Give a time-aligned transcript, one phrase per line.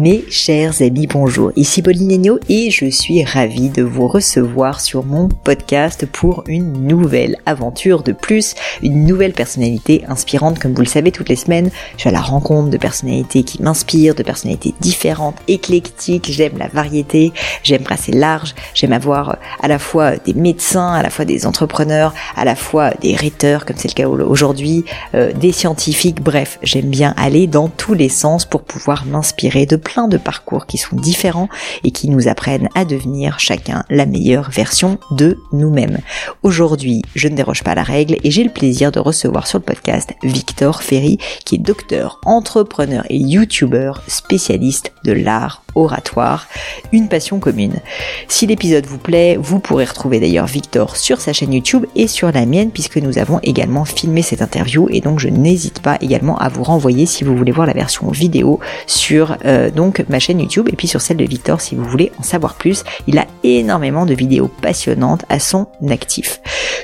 [0.00, 1.52] Mes chers amis, bonjour.
[1.56, 6.86] Ici Pauline Agneau et je suis ravie de vous recevoir sur mon podcast pour une
[6.86, 10.58] nouvelle aventure de plus, une nouvelle personnalité inspirante.
[10.58, 13.62] Comme vous le savez, toutes les semaines, je suis à la rencontre de personnalités qui
[13.62, 16.32] m'inspirent, de personnalités différentes, éclectiques.
[16.32, 21.10] J'aime la variété, j'aime brasser large, j'aime avoir à la fois des médecins, à la
[21.10, 25.52] fois des entrepreneurs, à la fois des rhéteurs, comme c'est le cas aujourd'hui, euh, des
[25.52, 26.22] scientifiques.
[26.22, 30.66] Bref, j'aime bien aller dans tous les sens pour pouvoir m'inspirer de plein de parcours
[30.66, 31.48] qui sont différents
[31.84, 35.98] et qui nous apprennent à devenir chacun la meilleure version de nous-mêmes.
[36.42, 39.64] Aujourd'hui, je ne déroge pas la règle et j'ai le plaisir de recevoir sur le
[39.64, 46.48] podcast Victor Ferry, qui est docteur, entrepreneur et youtubeur spécialiste de l'art oratoire,
[46.92, 47.80] une passion commune.
[48.28, 52.32] Si l'épisode vous plaît, vous pourrez retrouver d'ailleurs Victor sur sa chaîne YouTube et sur
[52.32, 56.38] la mienne puisque nous avons également filmé cette interview et donc je n'hésite pas également
[56.38, 60.40] à vous renvoyer si vous voulez voir la version vidéo sur euh, donc ma chaîne
[60.40, 62.84] YouTube et puis sur celle de Victor si vous voulez en savoir plus.
[63.06, 66.40] Il a énormément de vidéos passionnantes à son actif.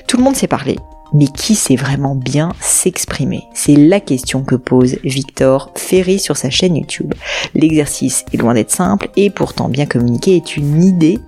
[0.07, 0.77] Tout le monde s'est parlé
[1.13, 3.45] mais qui sait vraiment bien s'exprimer?
[3.55, 7.15] C'est la question que pose Victor Ferry sur sa chaîne YouTube.
[7.55, 11.19] L'exercice est loin d'être simple et pourtant bien communiquer est une idée,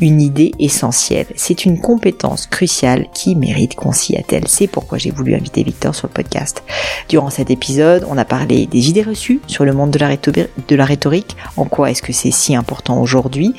[0.00, 1.26] une idée essentielle.
[1.36, 4.48] C'est une compétence cruciale qui mérite qu'on s'y attelle.
[4.48, 6.62] C'est pourquoi j'ai voulu inviter Victor sur le podcast.
[7.08, 11.36] Durant cet épisode, on a parlé des idées reçues sur le monde de la, rhétorique,
[11.56, 13.54] en quoi est-ce que c'est si important aujourd'hui,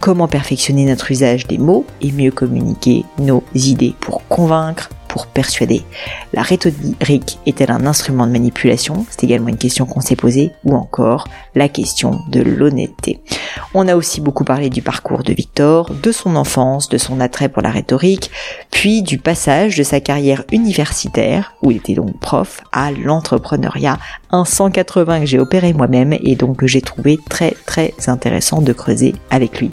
[0.00, 5.84] comment perfectionner notre usage des mots et mieux communiquer nos idées pour convaincre, pour persuader.
[6.32, 9.06] La rhétorique est-elle un instrument de manipulation?
[9.10, 13.20] C'est également une question qu'on s'est posée, ou encore la question de l'honnêteté.
[13.74, 17.48] On a aussi beaucoup parlé du parcours de Victor, de son enfance, de son attrait
[17.48, 18.32] pour la rhétorique,
[18.72, 23.98] puis du passage de sa carrière universitaire, où il était donc prof, à l'entrepreneuriat,
[24.32, 28.72] un 180 que j'ai opéré moi-même et donc que j'ai trouvé très très intéressant de
[28.72, 29.70] creuser avec lui.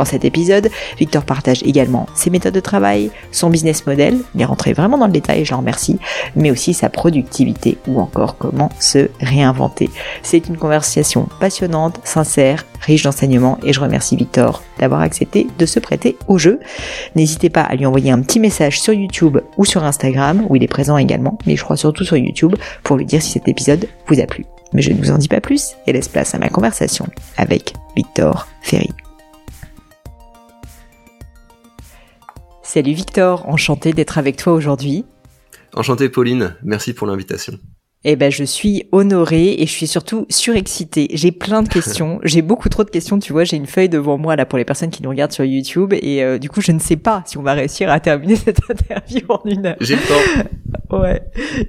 [0.00, 4.46] Dans cet épisode, Victor partage également ses méthodes de travail, son business model, il est
[4.46, 5.98] rentré vraiment dans le détail, je l'en remercie,
[6.34, 9.90] mais aussi sa productivité ou encore comment se réinventer.
[10.22, 15.80] C'est une conversation passionnante, sincère, riche d'enseignements et je remercie Victor d'avoir accepté de se
[15.80, 16.60] prêter au jeu.
[17.14, 20.62] N'hésitez pas à lui envoyer un petit message sur YouTube ou sur Instagram où il
[20.62, 23.86] est présent également, mais je crois surtout sur YouTube pour lui dire si cet épisode
[24.06, 24.46] vous a plu.
[24.72, 27.06] Mais je ne vous en dis pas plus et laisse place à ma conversation
[27.36, 28.88] avec Victor Ferry.
[32.72, 35.04] Salut Victor, enchanté d'être avec toi aujourd'hui.
[35.74, 37.54] Enchanté Pauline, merci pour l'invitation.
[38.04, 41.08] Eh ben, je suis honorée et je suis surtout surexcitée.
[41.12, 42.20] J'ai plein de questions.
[42.22, 43.18] j'ai beaucoup trop de questions.
[43.18, 45.44] Tu vois, j'ai une feuille devant moi là pour les personnes qui nous regardent sur
[45.44, 48.36] YouTube et euh, du coup, je ne sais pas si on va réussir à terminer
[48.44, 49.76] cette interview en une heure.
[49.80, 50.48] J'ai le temps.
[50.92, 51.22] Ouais.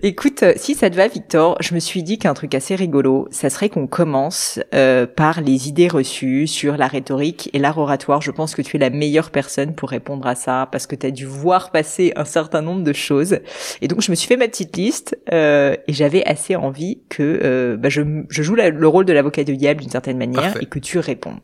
[0.04, 3.28] Écoute, euh, si ça te va, Victor, je me suis dit qu'un truc assez rigolo,
[3.32, 8.22] ça serait qu'on commence euh, par les idées reçues sur la rhétorique et l'art oratoire.
[8.22, 11.06] Je pense que tu es la meilleure personne pour répondre à ça parce que tu
[11.06, 13.40] as dû voir passer un certain nombre de choses.
[13.82, 17.78] Et donc, je me suis fait ma petite liste et j'avais assez envie que euh,
[17.78, 21.00] bah, je, joue le rôle de l'avocat de diable d'une certaine manière et que tu
[21.00, 21.36] réponds.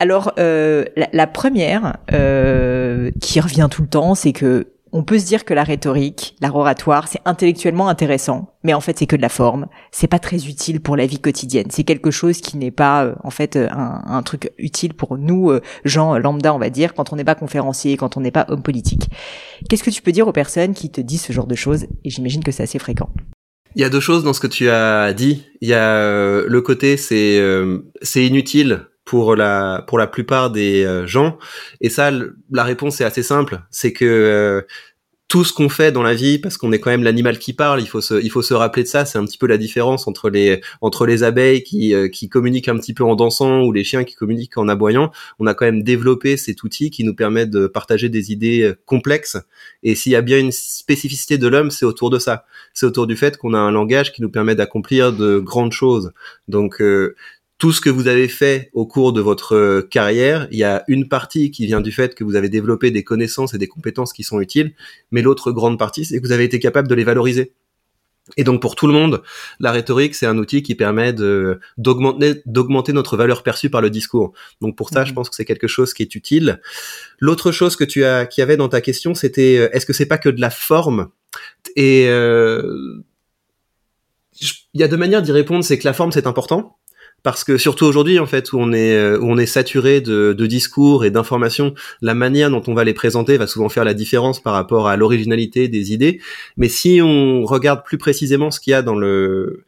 [0.00, 5.26] Alors, euh, la, première euh, qui revient tout le temps, c'est que on peut se
[5.26, 9.22] dire que la rhétorique, l'art oratoire, c'est intellectuellement intéressant, mais en fait c'est que de
[9.22, 9.66] la forme.
[9.92, 11.66] C'est pas très utile pour la vie quotidienne.
[11.70, 15.50] C'est quelque chose qui n'est pas euh, en fait euh, un, truc utile pour nous
[15.50, 18.46] euh, gens lambda, on va dire, quand on n'est pas conférencier, quand on n'est pas
[18.48, 19.10] homme politique.
[19.68, 21.86] Qu'est-ce que tu peux dire aux personnes qui te disent ce genre de choses?
[22.04, 23.10] Et j'imagine que c'est assez fréquent.
[23.76, 25.46] Il y a deux choses dans ce que tu as dit.
[25.60, 27.40] Il y a le côté c'est
[28.02, 31.38] c'est inutile pour la pour la plupart des euh, gens.
[31.80, 32.10] Et ça
[32.50, 33.62] la réponse est assez simple.
[33.70, 34.60] C'est que euh,
[35.28, 37.80] tout ce qu'on fait dans la vie parce qu'on est quand même l'animal qui parle
[37.82, 40.08] il faut se il faut se rappeler de ça c'est un petit peu la différence
[40.08, 43.72] entre les entre les abeilles qui euh, qui communiquent un petit peu en dansant ou
[43.72, 45.10] les chiens qui communiquent en aboyant.
[45.38, 49.38] On a quand même développé cet outil qui nous permet de partager des idées complexes.
[49.82, 52.44] Et s'il y a bien une spécificité de l'homme c'est autour de ça.
[52.74, 56.12] C'est autour du fait qu'on a un langage qui nous permet d'accomplir de grandes choses.
[56.46, 56.82] Donc
[57.58, 60.84] tout ce que vous avez fait au cours de votre euh, carrière, il y a
[60.86, 64.12] une partie qui vient du fait que vous avez développé des connaissances et des compétences
[64.12, 64.74] qui sont utiles,
[65.10, 67.52] mais l'autre grande partie, c'est que vous avez été capable de les valoriser.
[68.36, 69.22] Et donc pour tout le monde,
[69.58, 74.32] la rhétorique, c'est un outil qui permet d'augmenter notre valeur perçue par le discours.
[74.60, 75.14] Donc pour ça, je mhm.
[75.16, 76.60] pense que c'est quelque chose qui est utile.
[77.18, 80.06] L'autre chose que tu as qui avait dans ta question, c'était euh, est-ce que c'est
[80.06, 81.08] pas que de la forme?
[81.74, 83.02] Et euh,
[84.74, 86.76] il y a deux manières d'y répondre, c'est que la forme c'est important,
[87.22, 91.74] parce que surtout aujourd'hui en fait où on est euh, saturé de discours et d'informations,
[92.00, 94.96] la manière dont on va les présenter va souvent faire la différence par rapport à
[94.96, 96.20] l'originalité des idées.
[96.56, 99.64] Mais si on regarde plus précisément ce qu'il y a dans le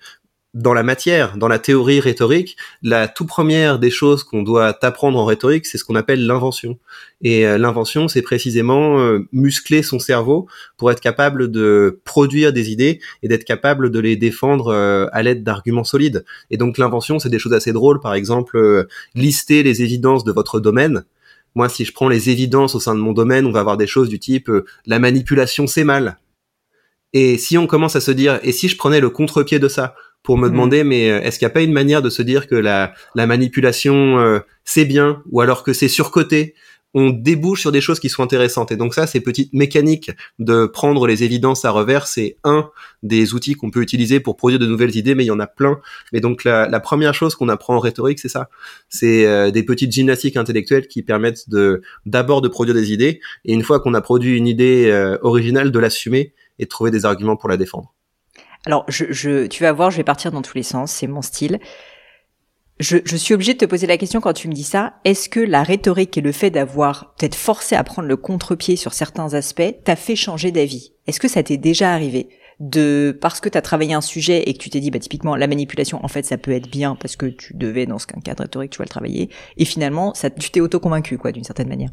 [0.53, 5.19] dans la matière, dans la théorie rhétorique, la tout première des choses qu'on doit apprendre
[5.19, 6.79] en rhétorique, c'est ce qu'on appelle l'invention.
[7.23, 12.71] Et euh, l'invention, c'est précisément euh, muscler son cerveau pour être capable de produire des
[12.71, 16.25] idées et d'être capable de les défendre euh, à l'aide d'arguments solides.
[16.51, 18.01] Et donc l'invention, c'est des choses assez drôles.
[18.01, 21.05] Par exemple, lister les évidences de votre domaine.
[21.55, 23.87] Moi, si je prends les évidences au sein de mon domaine, on va avoir des
[23.87, 24.51] choses du type
[24.87, 26.19] la manipulation, c'est mal.
[27.13, 29.95] Et si on commence à se dire, et si je prenais le contre-pied de ça?
[30.23, 30.51] Pour me mm.
[30.51, 32.93] demander, mais euh, est-ce qu'il n'y a pas une manière de se dire que la,
[33.15, 36.55] la manipulation, euh, c'est bien, ou alors que c'est surcoté?
[36.93, 38.73] On débouche sur des choses qui sont intéressantes.
[38.73, 42.69] Et donc ça, ces petites mécaniques de prendre les évidences à revers, c'est un
[43.05, 45.47] des outils qu'on peut utiliser pour produire de nouvelles idées, mais il y en a
[45.47, 45.79] plein.
[46.13, 48.51] Mais donc la, la première chose qu'on apprend en rhétorique, c'est ça.
[48.89, 53.53] C'est euh, des petites gymnastiques intellectuelles qui permettent de d'abord de produire des idées, et
[53.53, 57.37] une fois qu'on a produit une idée originale, de l'assumer et de trouver des arguments
[57.37, 57.95] pour la défendre.
[58.67, 61.23] Alors, je, je, tu vas voir, je vais partir dans tous les sens, c'est mon
[61.23, 61.59] style.
[62.79, 64.95] Je, je, suis obligée de te poser la question quand tu me dis ça.
[65.05, 68.95] Est-ce que la rhétorique et le fait d'avoir peut-être forcé à prendre le contre-pied sur
[68.95, 70.93] certains aspects t'a fait changer d'avis?
[71.07, 72.31] Est-ce que ça t'est déjà arrivé
[72.61, 75.47] de parce que tu travaillé un sujet et que tu t'es dit bah typiquement la
[75.47, 78.73] manipulation en fait ça peut être bien parce que tu devais dans ce cadre rhétorique
[78.73, 81.91] tu vas le travailler et finalement ça tu t'es auto convaincu quoi d'une certaine manière.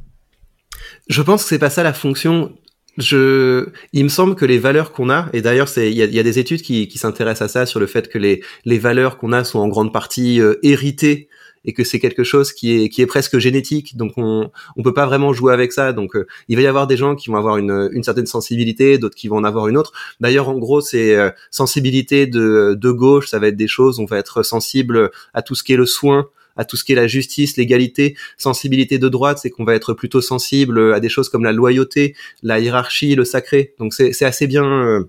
[1.08, 2.54] Je pense que c'est pas ça la fonction
[2.98, 6.40] je, il me semble que les valeurs qu'on a, et d'ailleurs, il y a, des
[6.40, 8.42] études qui, s'intéressent à ça sur le fait que les,
[8.80, 11.30] valeurs qu'on a sont en grande partie euh, héritées
[11.66, 13.98] et que c'est quelque chose qui est, presque génétique.
[13.98, 15.94] Donc, on, on peut pas vraiment jouer avec ça.
[15.94, 18.98] Donc, euh, il va y avoir des gens qui vont avoir une, une certaine sensibilité,
[18.98, 19.92] d'autres qui vont en avoir une autre.
[20.20, 24.00] D'ailleurs, en gros, c'est euh, sensibilité de, de gauche, ça va être des choses.
[24.00, 26.92] On va être sensible à tout ce qui est le soin, à tout ce qui
[26.92, 31.10] est la justice, l'égalité, sensibilité de droite, c'est qu'on va être plutôt sensible à des
[31.10, 33.74] choses comme la loyauté, la hiérarchie, le sacré.
[33.80, 35.04] Donc c'est assez bien euh,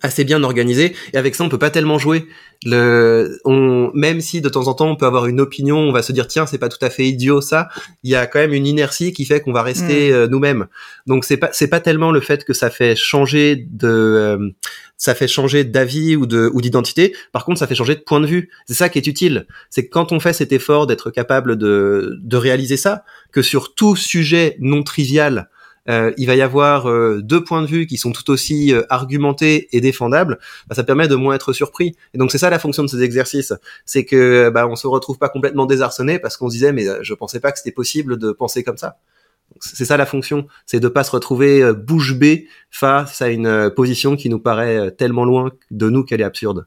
[0.00, 0.94] assez bien organisé.
[1.12, 2.26] Et avec ça on peut pas tellement jouer.
[2.64, 6.00] Le on même si de temps en temps on peut avoir une opinion on va
[6.02, 7.68] se dire tiens c'est pas tout à fait idiot ça.
[8.02, 10.14] Il y a quand même une inertie qui fait qu'on va rester mm.
[10.14, 10.66] euh, nous-mêmes.
[11.06, 14.50] Donc c'est pas c'est pas tellement le fait que ça fait changer de euh,
[14.96, 17.14] ça fait changer d'avis ou de ou d'identité.
[17.32, 18.48] Par contre ça fait changer de point de vue.
[18.66, 19.46] C'est ça qui est utile.
[19.68, 23.74] C'est que quand on fait cet effort d'être capable de de réaliser ça que sur
[23.74, 25.50] tout sujet non trivial
[25.88, 28.82] euh, il va y avoir euh, deux points de vue qui sont tout aussi euh,
[28.88, 31.96] argumentés et défendables, bah, ça permet de moins être surpris.
[32.14, 33.52] Et donc c'est ça la fonction de ces exercices,
[33.84, 37.14] c'est que bah, on se retrouve pas complètement désarçonné parce qu'on se disait mais je
[37.14, 38.98] pensais pas que c'était possible de penser comme ça.
[39.60, 44.16] C'est ça la fonction, c'est de pas se retrouver bouche bée face à une position
[44.16, 46.66] qui nous paraît tellement loin de nous qu'elle est absurde.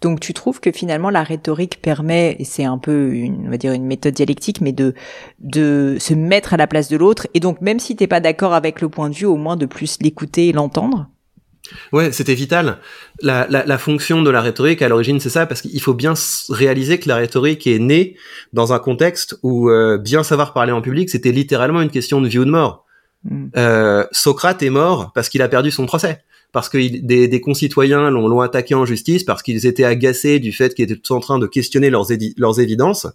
[0.00, 3.56] Donc tu trouves que finalement la rhétorique permet, et c'est un peu une, on va
[3.56, 4.94] dire une méthode dialectique, mais de
[5.40, 8.54] de se mettre à la place de l'autre, et donc même si t'es pas d'accord
[8.54, 11.08] avec le point de vue, au moins de plus l'écouter et l'entendre?
[11.92, 12.78] Ouais, c'était vital.
[13.20, 16.14] La, la, la, fonction de la rhétorique à l'origine, c'est ça, parce qu'il faut bien
[16.48, 18.16] réaliser que la rhétorique est née
[18.52, 22.28] dans un contexte où euh, bien savoir parler en public, c'était littéralement une question de
[22.28, 22.86] vie ou de mort.
[23.24, 23.48] Hmm.
[23.56, 26.22] Euh, Socrate est mort parce qu'il a perdu son procès
[26.52, 30.84] parce que des, concitoyens l'ont attaqué en justice, parce qu'ils étaient agacés du fait qu'ils
[30.84, 32.10] étaient tous en train de questionner leurs,
[32.60, 33.06] évidences.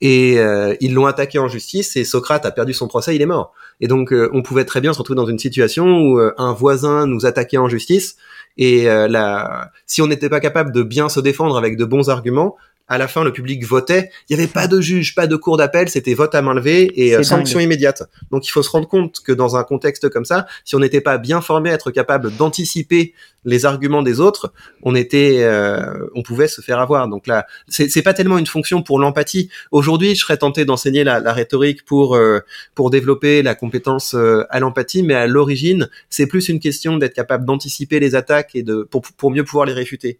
[0.00, 3.26] Et euh, ils l'ont attaqué en justice et Socrate a perdu son procès, il est
[3.26, 3.52] mort.
[3.80, 6.52] Et donc euh, on pouvait très bien se retrouver dans une situation où euh, un
[6.52, 8.16] voisin nous attaquait en justice
[8.56, 9.70] et la...
[9.86, 12.56] si on n'était pas capable de bien se défendre avec de bons arguments,
[12.88, 14.10] à la fin, le public votait.
[14.28, 16.90] Il n'y avait pas de juge, pas de cour d'appel, c'était vote à main levée
[16.96, 18.02] et euh, sanction immédiate.
[18.30, 21.02] Donc il faut se rendre compte que dans un contexte comme ça, si on n'était
[21.02, 23.12] pas bien formé à être capable d'anticiper
[23.44, 24.52] les arguments des autres,
[24.82, 27.08] on était, euh, on pouvait se faire avoir.
[27.08, 29.50] Donc là, c'est pas tellement une fonction pour l'empathie.
[29.70, 32.40] Aujourd'hui, je serais tenté d'enseigner la, la, rhétorique pour euh,
[32.74, 37.44] pour développer la compétence à l'empathie, mais à l'origine, c'est plus une question d'être capable
[37.44, 40.18] d'anticiper les attaques et de pour pour mieux pouvoir les réfuter.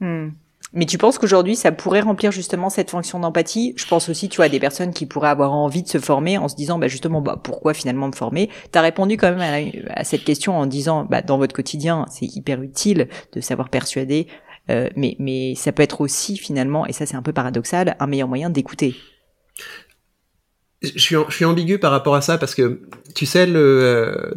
[0.00, 0.30] Hmm.
[0.74, 3.74] Mais tu penses qu'aujourd'hui, ça pourrait remplir justement cette fonction d'empathie?
[3.76, 6.36] Je pense aussi, tu vois, à des personnes qui pourraient avoir envie de se former
[6.36, 8.50] en se disant, bah justement, bah pourquoi finalement me former?
[8.72, 12.26] Tu as répondu quand même à, cette question en disant, bah dans votre quotidien, c'est
[12.26, 14.26] hyper utile de savoir persuader,
[14.70, 18.06] euh, mais mais ça peut être aussi finalement, et ça c'est un peu paradoxal, un
[18.06, 18.96] meilleur moyen d'écouter.
[20.82, 22.82] Je suis, je suis ambigu par rapport à ça parce que
[23.14, 24.34] tu sais le euh,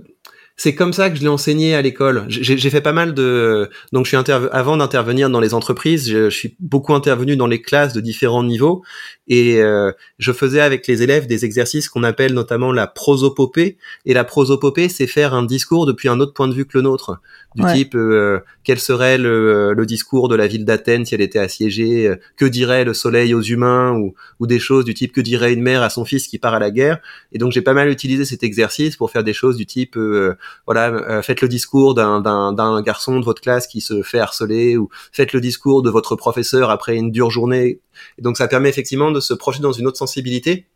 [0.59, 2.25] c'est comme ça que je l'ai enseigné à l'école.
[2.29, 6.55] J'ai fait pas mal de donc je suis avant d'intervenir dans les entreprises, je, suis
[6.59, 8.83] beaucoup intervenu dans les classes de différents niveaux
[9.27, 14.13] et euh, je faisais avec les élèves des exercices qu'on appelle notamment la prosopopée et
[14.15, 17.19] la prosopopée c'est faire un discours depuis un autre point de vue que le nôtre
[17.55, 21.39] du type euh, quel serait le, le, discours de la ville d'Athènes si elle était
[21.39, 25.53] assiégée, que dirait le soleil aux humains ou, ou des choses du type que dirait
[25.53, 26.99] une mère à son fils qui part à la guerre.
[27.31, 30.35] Et donc j'ai pas mal utilisé cet exercice pour faire des choses du type euh,
[30.66, 34.89] voilà, faites le discours d'un, d'un, garçon de votre classe qui se fait harceler ou
[35.12, 37.80] faites le discours de votre professeur après une dure journée.
[38.18, 40.68] Et donc ça permet effectivement de se projeter dans une autre sensibilité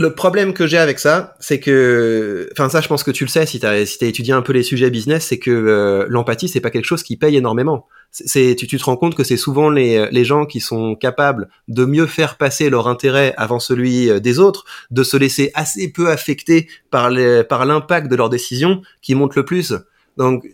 [0.00, 3.28] le problème que j'ai avec ça, c'est que, enfin ça, je pense que tu le
[3.28, 6.60] sais si t'as as étudié un peu les sujets business, c'est que euh, l'empathie c'est
[6.60, 7.86] pas quelque chose qui paye énormément.
[8.10, 11.84] C'est tu, tu te rends compte que c'est souvent les gens qui sont capables de
[11.84, 16.08] mieux faire passer leur intérêt avant celui euh, des autres, de se laisser assez peu
[16.08, 17.10] affecter par
[17.50, 19.74] par l'impact de leurs décisions, qui montent le plus.
[20.16, 20.46] Donc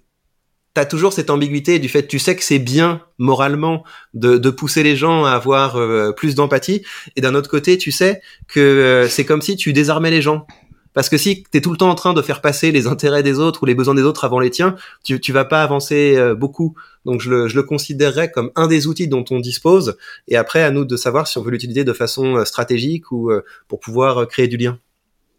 [0.77, 4.95] t'as toujours cette ambiguïté du fait tu sais que c'est bien moralement de, pousser les
[4.95, 6.83] gens à avoir euh, plus d'empathie.
[7.17, 10.47] Et d'un autre côté tu sais que euh, c'est comme si tu désarmais les gens.
[10.93, 13.23] Parce que si tu es tout le temps en train de faire passer les intérêts
[13.23, 16.15] des autres ou les besoins des autres avant les tiens tu, tu vas pas avancer
[16.19, 16.75] euh, beaucoup.
[17.07, 19.97] Donc je le, je le considérerais comme un des outils dont on dispose.
[20.29, 23.31] Et après à nous de savoir si on veut l'utiliser de façon stratégique ou
[23.67, 24.79] pour pouvoir créer du lien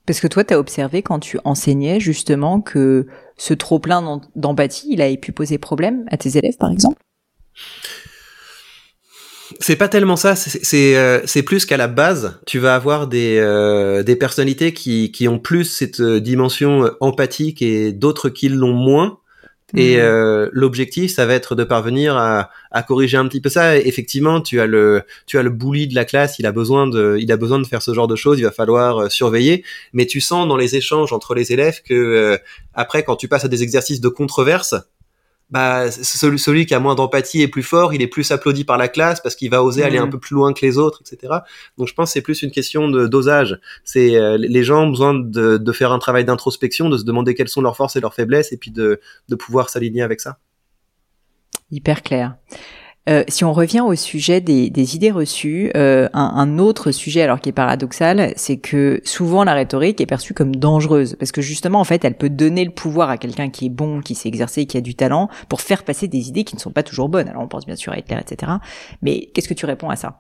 [0.07, 5.01] parce que toi, tu as observé quand tu enseignais justement que ce trop-plein d'empathie, il
[5.01, 6.97] avait pu poser problème à tes élèves, par exemple?
[9.59, 14.03] C'est pas tellement ça, c'est euh, plus qu'à la base, tu vas avoir des, euh,
[14.15, 19.19] personnalités qui, qui ont plus cette euh, dimension empathique et d'autres qui l'ont moins.
[19.75, 23.77] Et euh, l'objectif, ça va être de parvenir à, à, corriger un petit peu ça.
[23.77, 26.39] effectivement, tu as le, tu as le bully de la classe.
[26.39, 28.39] Il a besoin de, il a besoin de faire ce genre de choses.
[28.39, 29.65] Il va falloir euh, surveiller.
[29.91, 32.37] Mais tu sens dans les échanges entre les élèves que euh,
[32.75, 34.75] après, quand tu passes à des exercices de controverse,
[35.49, 38.77] bah celui, celui qui a moins d'empathie est plus fort, il est plus applaudi par
[38.77, 41.33] la classe parce qu'il va oser aller un peu plus loin que les autres, etc.
[41.77, 43.59] Donc je pense que c'est plus une question de dosage.
[43.83, 47.33] C'est euh, les gens ont besoin de, de faire un travail d'introspection, de se demander
[47.33, 48.99] quelles sont leurs forces et leurs faiblesses, et puis de,
[49.29, 50.39] de pouvoir s'aligner avec ça.
[51.71, 52.35] Hyper clair.
[53.07, 57.21] Euh, si on revient au sujet des, des idées reçues, euh, un, un, autre sujet
[57.21, 61.41] alors qui est paradoxal, c'est que souvent la rhétorique est perçue comme dangereuse parce que
[61.41, 64.27] justement en fait elle peut donner le pouvoir à quelqu'un qui est bon, qui s'est
[64.27, 67.07] exercé, qui a du talent pour faire passer des idées qui ne sont pas toujours
[67.07, 67.29] bonnes.
[67.29, 68.51] Alors on pense bien sûr à Hitler, etc.
[69.01, 70.19] Mais qu'est-ce que tu réponds à ça?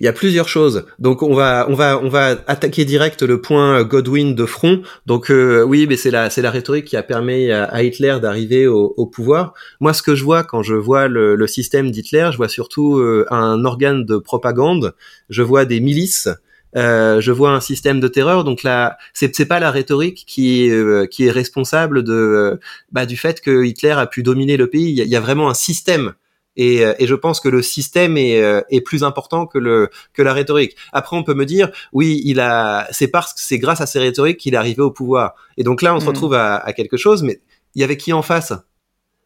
[0.00, 0.84] Il y a plusieurs choses.
[0.98, 4.82] Donc on va on va on va attaquer direct le point Godwin de front.
[5.06, 8.66] Donc euh, oui, mais c'est la c'est la rhétorique qui a permis à, Hitler d'arriver
[8.66, 9.54] au, au, pouvoir.
[9.80, 12.98] Moi, ce que je vois quand je vois le, le système d'Hitler, je vois surtout
[12.98, 14.94] euh, un organe de propagande.
[15.28, 16.28] Je vois des milices.
[16.76, 18.44] Euh, je vois un système de terreur.
[18.44, 22.60] Donc là, c'est c'est pas la rhétorique qui euh, qui est responsable de
[22.92, 24.90] bah, du fait que Hitler a pu dominer le pays.
[24.90, 26.14] Il y a vraiment un système
[26.60, 29.88] et, euh, et, je pense que le système est, euh, est, plus important que le
[30.12, 30.76] que la rhétorique.
[30.92, 33.98] Après, on peut me dire, oui, il a, c'est parce que c'est grâce à ces
[33.98, 35.36] rhétoriques qu'il est arrivé au pouvoir.
[35.56, 36.08] Et donc là, on se mm.
[36.08, 37.40] retrouve à, à, quelque chose, mais
[37.74, 38.52] il y avait qui en face?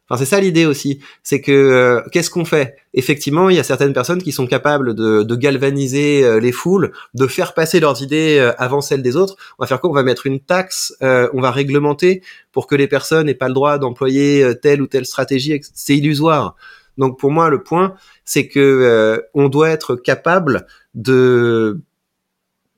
[0.07, 2.77] Enfin, c'est ça l'idée aussi, c'est que euh, qu'est-ce qu'on fait?
[2.93, 7.27] Effectivement, il y a certaines personnes qui sont capables de, de galvaniser les foules, de
[7.27, 9.35] faire passer leurs idées avant celles des autres.
[9.59, 9.89] On va faire quoi?
[9.89, 12.21] On va mettre une taxe, on va réglementer
[12.53, 15.59] pour que les personnes n'aient pas le droit d'employer telle ou telle stratégie.
[15.73, 16.55] C'est illusoire.
[16.97, 21.79] Donc pour moi, le point, c'est que euh, on doit être capable de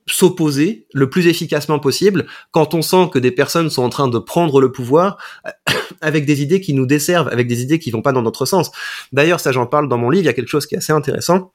[0.08, 4.18] s'opposer le plus efficacement possible quand on sent que des personnes sont en train de
[4.20, 5.18] prendre le pouvoir
[6.02, 8.72] avec des idées qui nous desservent, avec des idées qui vont pas dans notre sens.
[9.12, 10.94] D'ailleurs, ça j'en parle dans mon livre, il y a quelque chose qui est assez
[10.94, 11.52] intéressant.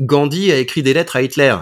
[0.00, 1.56] Gandhi a écrit des lettres à Hitler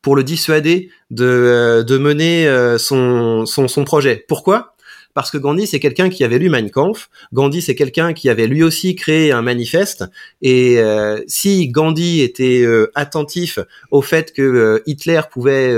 [0.00, 4.24] pour le dissuader de, euh, de mener euh, son, son, son projet.
[4.28, 4.71] Pourquoi?
[5.14, 8.46] Parce que Gandhi c'est quelqu'un qui avait lu Mein Kampf, Gandhi c'est quelqu'un qui avait
[8.46, 10.04] lui aussi créé un manifeste,
[10.40, 13.58] et euh, si Gandhi était euh, attentif
[13.90, 15.74] au fait que euh, Hitler pouvait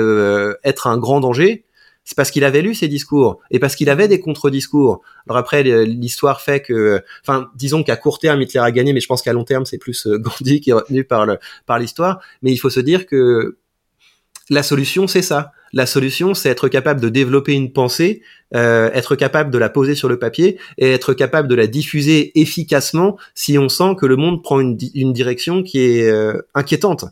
[0.65, 1.65] être un grand danger,
[2.05, 5.01] c'est parce qu'il avait lu ses discours et parce qu'il avait des contre-discours.
[5.27, 9.07] Alors après, l'histoire fait que, enfin, disons qu'à court terme, Hitler a gagné, mais je
[9.07, 12.21] pense qu'à long terme, c'est plus Gandhi qui est retenu par le, par l'histoire.
[12.43, 13.57] Mais il faut se dire que
[14.51, 15.53] la solution, c'est ça.
[15.73, 18.23] La solution, c'est être capable de développer une pensée,
[18.55, 22.39] euh, être capable de la poser sur le papier et être capable de la diffuser
[22.39, 27.07] efficacement si on sent que le monde prend une, direction qui est euh, inquiétante.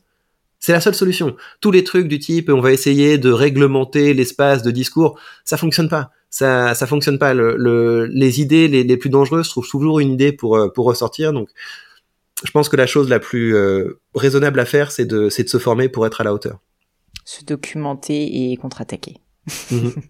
[0.61, 1.35] C'est la seule solution.
[1.61, 5.89] Tous les trucs du type on va essayer de réglementer l'espace de discours, ça fonctionne
[5.89, 6.11] pas.
[6.31, 7.35] Ça, ça fonctionne pas.
[7.35, 11.33] Le, les idées les, plus dangereuses trouvent toujours une idée pour, euh, pour ressortir.
[11.33, 11.49] Donc,
[12.45, 13.57] je pense que la chose la plus
[14.15, 16.59] raisonnable à faire, c'est de, c'est de se former pour être à la hauteur
[17.25, 19.17] se documenter et contre-attaquer.
[19.71, 19.93] Mhm.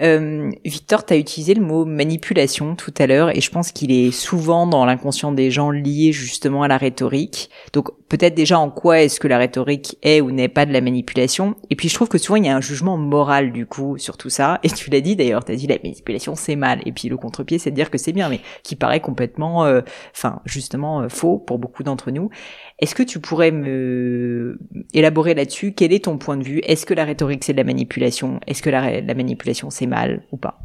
[0.00, 3.92] euh, Victor, tu as utilisé le mot manipulation tout à l'heure et je pense qu'il
[3.92, 7.50] est souvent dans l'inconscient des gens lié justement à la rhétorique.
[7.72, 10.80] Donc peut-être déjà en quoi est-ce que la rhétorique est ou n'est pas de la
[10.80, 11.54] manipulation?
[11.70, 14.16] Et puis je trouve que souvent il y a un jugement moral du coup sur
[14.16, 14.58] tout ça.
[14.62, 16.80] Et tu l'as dit d'ailleurs, tu as dit la manipulation c'est mal.
[16.86, 19.80] Et puis le contre-pied c'est de dire que c'est bien, mais qui paraît complètement, euh,
[20.12, 22.30] enfin justement euh, faux pour beaucoup d'entre nous.
[22.80, 24.58] Est-ce que tu pourrais me
[24.94, 25.72] élaborer là-dessus?
[25.72, 26.60] Quel est ton point de vue?
[26.64, 28.40] Est-ce que la rhétorique c'est de la manipulation?
[28.46, 30.60] Est-ce que la, la manipulation c'est mal ou pas?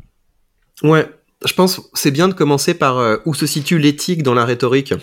[0.81, 1.05] Ouais,
[1.45, 4.93] je pense c'est bien de commencer par euh, où se situe l'éthique dans la rhétorique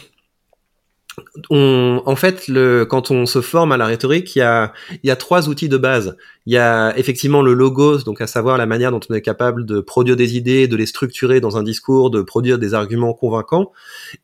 [1.50, 2.50] en fait,
[2.88, 5.69] quand on se forme à la rhétorique, il y a, il y a trois outils
[5.69, 6.16] de base.
[6.47, 9.64] Il y a effectivement le logos, donc à savoir la manière dont on est capable
[9.64, 13.73] de produire des idées, de les structurer dans un discours, de produire des arguments convaincants.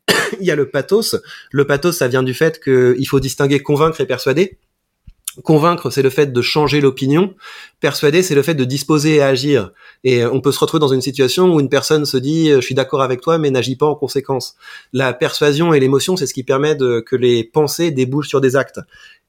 [0.39, 1.15] il y a le pathos.
[1.51, 4.57] Le pathos, ça vient du fait qu'il faut distinguer convaincre et persuader.
[5.43, 7.35] Convaincre, c'est le fait de changer l'opinion.
[7.79, 9.71] Persuader, c'est le fait de disposer et agir.
[10.03, 12.55] Et euh, on peut se retrouver dans une situation où une personne se dit euh,
[12.61, 14.55] je suis d'accord avec toi mais n'agit pas en conséquence.
[14.91, 18.55] La persuasion et l'émotion, c'est ce qui permet de, que les pensées débouchent sur des
[18.55, 18.79] actes.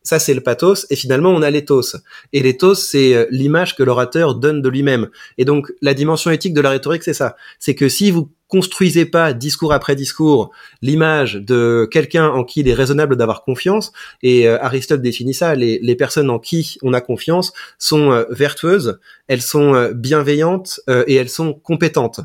[0.03, 0.87] Ça, c'est le pathos.
[0.89, 1.97] Et finalement, on a l'éthos.
[2.33, 5.11] Et l'éthos, c'est euh, l'image que l'orateur donne de lui-même.
[5.37, 7.37] Et donc, la dimension éthique de la rhétorique, c'est ça.
[7.59, 10.51] C'est que si vous construisez pas discours après discours
[10.83, 13.93] l'image de quelqu'un en qui il est raisonnable d'avoir confiance,
[14.23, 18.25] et euh, Aristote définit ça, les, les, personnes en qui on a confiance sont euh,
[18.31, 22.21] vertueuses, elles sont bienveillantes et elles sont compétentes.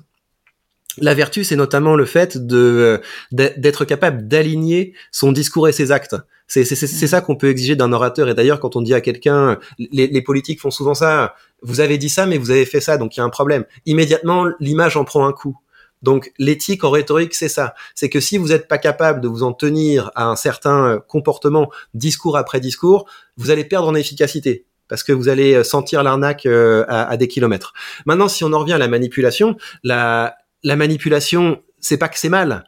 [0.98, 3.02] La vertu, c'est notamment le fait de
[3.32, 6.16] d'être capable d'aligner son discours et ses actes.
[6.48, 7.08] C'est mm.
[7.08, 8.30] ça qu'on peut exiger d'un orateur.
[8.30, 11.36] Et d'ailleurs, quand on dit à quelqu'un, les, les, politiques font souvent ça.
[11.62, 13.66] Vous avez dit ça, mais vous avez fait ça, donc il y a un problème.
[13.86, 15.58] Immédiatement, l'image en prend un coup.
[16.06, 17.74] Donc l'éthique en rhétorique, c'est ça.
[17.96, 21.00] C'est que si vous n'êtes pas capable de vous en tenir à un certain euh,
[21.00, 26.04] comportement, discours après discours, vous allez perdre en efficacité parce que vous allez euh, sentir
[26.04, 27.74] l'arnaque euh, à, des kilomètres.
[28.06, 32.30] Maintenant, si on en revient à la manipulation, la, la manipulation, c'est pas que c'est
[32.30, 32.66] mal.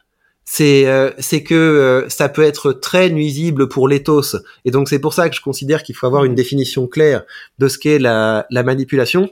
[0.50, 4.38] C'est euh, c'est que ça peut être très nuisible pour l'éthos.
[4.64, 7.24] Et donc c'est pour ça que je considère qu'il faut avoir une définition claire
[7.60, 9.30] de ce qu'est la, la manipulation.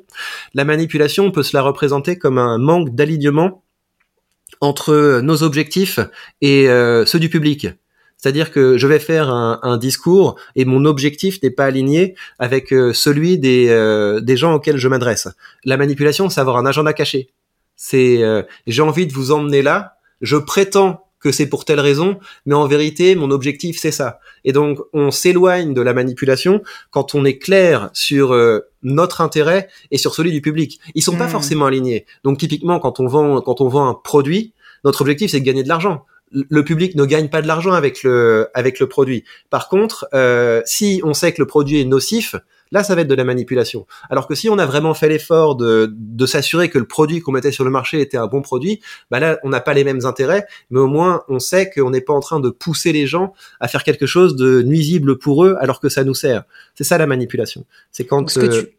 [0.53, 3.63] La manipulation, on peut se la représenter comme un manque d'alignement
[4.61, 5.99] entre nos objectifs
[6.41, 7.67] et euh, ceux du public.
[8.17, 13.37] C'est-à-dire que je vais faire un, discours et mon objectif n'est pas aligné avec celui
[13.37, 13.67] des,
[14.23, 15.27] des gens auxquels je m'adresse.
[15.63, 17.29] La manipulation, c'est avoir un agenda caché.
[17.75, 19.97] C'est euh, j'ai envie de vous emmener là.
[20.21, 24.19] Je prétends que c'est pour telle raison, mais en vérité, mon objectif, c'est ça.
[24.43, 26.61] Et donc, on s'éloigne de la manipulation
[26.91, 30.79] quand on est clair sur euh, notre intérêt et sur celui du public.
[30.93, 31.31] Ils sont pas hmm.
[31.31, 32.05] forcément alignés.
[32.23, 35.63] Donc, typiquement, quand on vend, quand on vend un produit, notre objectif, c'est de gagner
[35.63, 36.05] de l'argent.
[36.31, 39.23] Le public ne gagne pas de l'argent avec le avec le produit.
[39.49, 42.35] Par contre, euh, si on sait que le produit est nocif,
[42.71, 43.85] Là, ça va être de la manipulation.
[44.09, 47.31] Alors que si on a vraiment fait l'effort de, de s'assurer que le produit qu'on
[47.31, 50.05] mettait sur le marché était un bon produit, bah là, on n'a pas les mêmes
[50.05, 53.33] intérêts, mais au moins, on sait qu'on n'est pas en train de pousser les gens
[53.59, 56.43] à faire quelque chose de nuisible pour eux alors que ça nous sert.
[56.73, 57.65] C'est ça la manipulation.
[57.91, 58.29] C'est quand...
[58.29, 58.69] ce que euh, tu...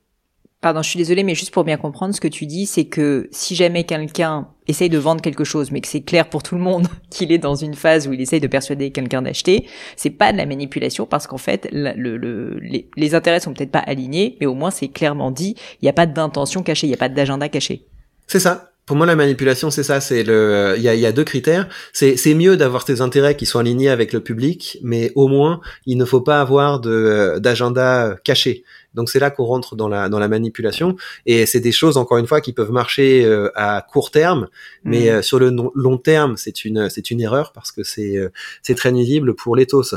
[0.61, 3.29] Pardon, je suis désolée, mais juste pour bien comprendre, ce que tu dis, c'est que
[3.31, 6.61] si jamais quelqu'un essaye de vendre quelque chose, mais que c'est clair pour tout le
[6.61, 10.33] monde qu'il est dans une phase où il essaye de persuader quelqu'un d'acheter, c'est pas
[10.33, 14.37] de la manipulation parce qu'en fait, le, le, les, les, intérêts sont peut-être pas alignés,
[14.41, 16.99] mais au moins c'est clairement dit, il n'y a pas d'intention cachée, il n'y a
[16.99, 17.87] pas d'agenda caché.
[18.27, 18.71] C'est ça.
[18.87, 20.01] Pour moi, la manipulation, c'est ça.
[20.01, 20.75] C'est le.
[20.77, 21.69] Il y a, y a, deux critères.
[21.93, 25.61] C'est c'est mieux d'avoir tes intérêts qui sont alignés avec le public, mais au moins,
[25.87, 28.63] il ne faut pas avoir de d'agenda caché.
[28.97, 32.19] Donc c'est là qu'on rentre dans la dans la manipulation et c'est des choses encore
[32.19, 34.49] une fois qui peuvent marcher euh, à court terme,
[34.85, 35.09] mais mmh.
[35.09, 38.31] euh, sur le long terme c'est une c'est une erreur parce que c'est euh,
[38.63, 39.95] c'est très nuisible pour l'éthos.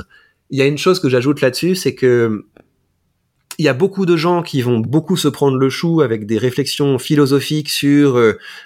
[0.51, 2.45] Il y a une chose que j'ajoute là-dessus, c'est que
[3.57, 6.37] il y a beaucoup de gens qui vont beaucoup se prendre le chou avec des
[6.37, 8.17] réflexions philosophiques sur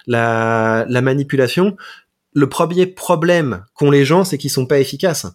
[0.05, 1.75] la, la manipulation.
[2.33, 5.25] Le premier problème qu'ont les gens, c'est qu'ils sont pas efficaces.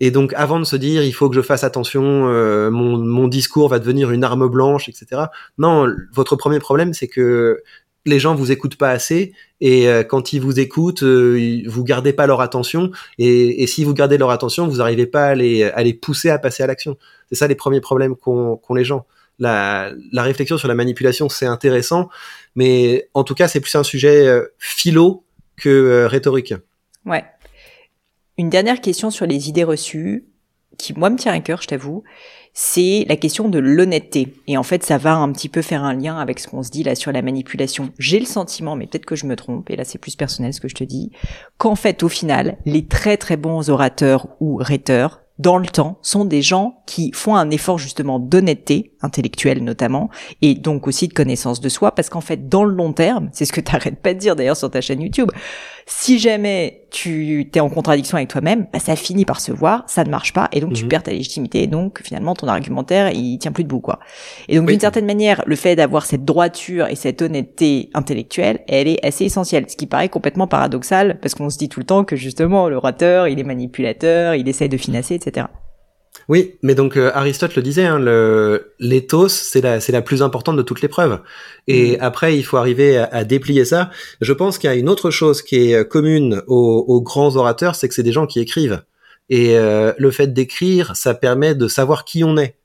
[0.00, 3.28] Et donc, avant de se dire, il faut que je fasse attention, euh, mon, mon,
[3.28, 5.22] discours va devenir une arme blanche, etc.
[5.58, 7.62] Non, votre premier problème, c'est que
[8.06, 12.12] les gens vous écoutent pas assez, et euh, quand ils vous écoutent, euh, vous gardez
[12.12, 15.64] pas leur attention, et, et, si vous gardez leur attention, vous n'arrivez pas à les,
[15.64, 16.96] à les pousser à passer à l'action.
[17.28, 19.06] C'est ça les premiers problèmes qu'ont les gens.
[19.38, 22.08] La, la, réflexion sur la manipulation, c'est intéressant,
[22.54, 25.24] mais en tout cas, c'est plus un sujet euh, philo
[25.56, 26.54] que rhétorique.
[27.04, 27.24] Ouais,
[28.38, 30.26] une dernière question sur les idées reçues,
[30.78, 32.02] qui moi me tient à cœur, je t'avoue,
[32.52, 34.34] c'est la question de l'honnêteté.
[34.46, 36.70] Et en fait, ça va un petit peu faire un lien avec ce qu'on se
[36.70, 37.90] dit là sur la manipulation.
[37.98, 40.60] J'ai le sentiment, mais peut-être que je me trompe, et là c'est plus personnel ce
[40.60, 41.12] que je te dis,
[41.58, 46.24] qu'en fait, au final, les très très bons orateurs ou rhéteurs, dans le temps, sont
[46.24, 50.08] des gens qui font un effort justement d'honnêteté intellectuelle notamment,
[50.40, 53.44] et donc aussi de connaissance de soi, parce qu'en fait, dans le long terme, c'est
[53.44, 55.30] ce que tu n'arrêtes pas de dire d'ailleurs sur ta chaîne YouTube,
[55.88, 60.04] si jamais tu t'es en contradiction avec toi-même, bah, ça finit par se voir, ça
[60.04, 60.88] ne marche pas, et donc tu mhm.
[60.88, 63.98] perds ta légitimité, et donc finalement ton argumentaire, il tient plus debout, quoi.
[64.48, 68.88] Et donc d'une certaine manière, le fait d'avoir cette droiture et cette honnêteté intellectuelle, elle
[68.88, 72.04] est assez essentielle, ce qui paraît complètement paradoxal, parce qu'on se dit tout le temps
[72.04, 75.46] que justement l'orateur, il est manipulateur, il essaie de financer, etc.
[76.28, 77.98] Oui, mais donc euh, Aristote le disait, hein,
[78.78, 81.20] l'éthos, c'est la c'est la plus importante de toutes les preuves.
[81.68, 82.00] Et mm.
[82.00, 83.90] après, il faut arriver à, déplier ça.
[84.20, 87.74] Je pense qu'il y a une autre chose qui est euh, commune aux, grands orateurs,
[87.74, 88.82] c'est que c'est des gens qui écrivent.
[89.28, 92.56] Et euh, le fait d'écrire, ça permet de savoir qui on est.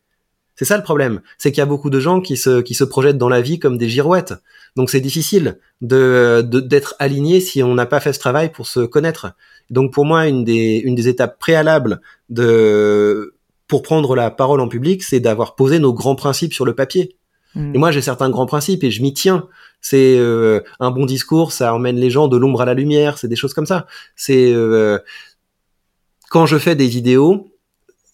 [0.56, 2.84] C'est ça le problème, c'est qu'il y a beaucoup de gens qui se qui se
[2.84, 4.34] projettent dans la vie comme des girouettes.
[4.76, 8.82] Donc c'est difficile de d'être aligné si on n'a pas fait ce travail pour se
[8.82, 9.34] connaître.
[9.70, 13.34] Donc pour moi, une des une des étapes préalables de
[13.72, 17.16] pour prendre la parole en public, c'est d'avoir posé nos grands principes sur le papier.
[17.56, 17.74] Hmm.
[17.74, 19.48] Et moi, j'ai certains grands principes et je m'y tiens.
[19.80, 23.30] C'est euh, un bon discours, ça emmène les gens de l'ombre à la lumière, c'est
[23.30, 23.88] des choses comme ça.
[24.18, 25.00] C'est euh,
[26.30, 27.56] quand je fais des vidéos,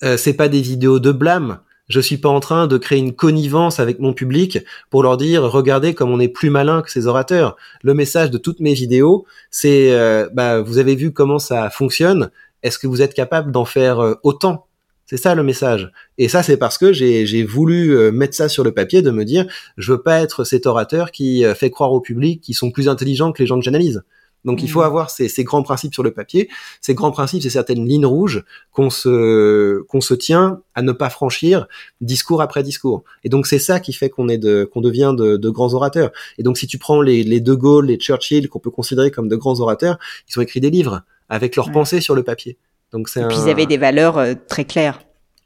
[0.04, 1.58] euh, c'est pas des vidéos de blâme.
[1.90, 4.60] Je suis pas en train de créer une connivence avec mon public
[4.92, 7.56] pour leur dire regardez comme on est plus malin que ces orateurs.
[7.82, 9.92] Le message de toutes mes vidéos, c'est
[10.34, 12.30] bah vous avez vu comment ça fonctionne.
[12.62, 14.68] Est-ce que vous êtes capable d'en faire autant?
[15.08, 15.92] C'est ça le message.
[16.18, 19.24] Et ça, c'est parce que j'ai voulu euh, mettre ça sur le papier, de me
[19.24, 22.72] dire, je veux pas être cet orateur qui euh, fait croire au public qu'ils sont
[22.72, 24.04] plus intelligents que les gens que j'analyse.
[24.46, 24.84] Donc il faut mmh.
[24.84, 26.48] avoir ces, ces, grands principes sur le papier.
[26.80, 31.10] Ces grands principes, c'est certaines lignes rouges qu'on se qu'on se tient à ne pas
[31.10, 31.68] franchir
[32.02, 33.04] discours après discours.
[33.24, 36.12] Et donc c'est ça qui fait qu'on est de qu'on devient de, de, grands orateurs.
[36.38, 39.28] Et donc si tu prends les, les De Gaulle, les Churchill qu'on peut considérer comme
[39.28, 39.98] de grands orateurs,
[40.30, 42.58] ils ont écrit des livres avec leurs pensées sur le papier.
[42.92, 43.22] Donc c'est.
[43.22, 45.02] Et puis ils avaient des valeurs euh, très claires.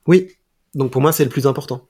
[0.07, 0.27] Oui.
[0.73, 1.87] Donc pour moi c'est le plus important.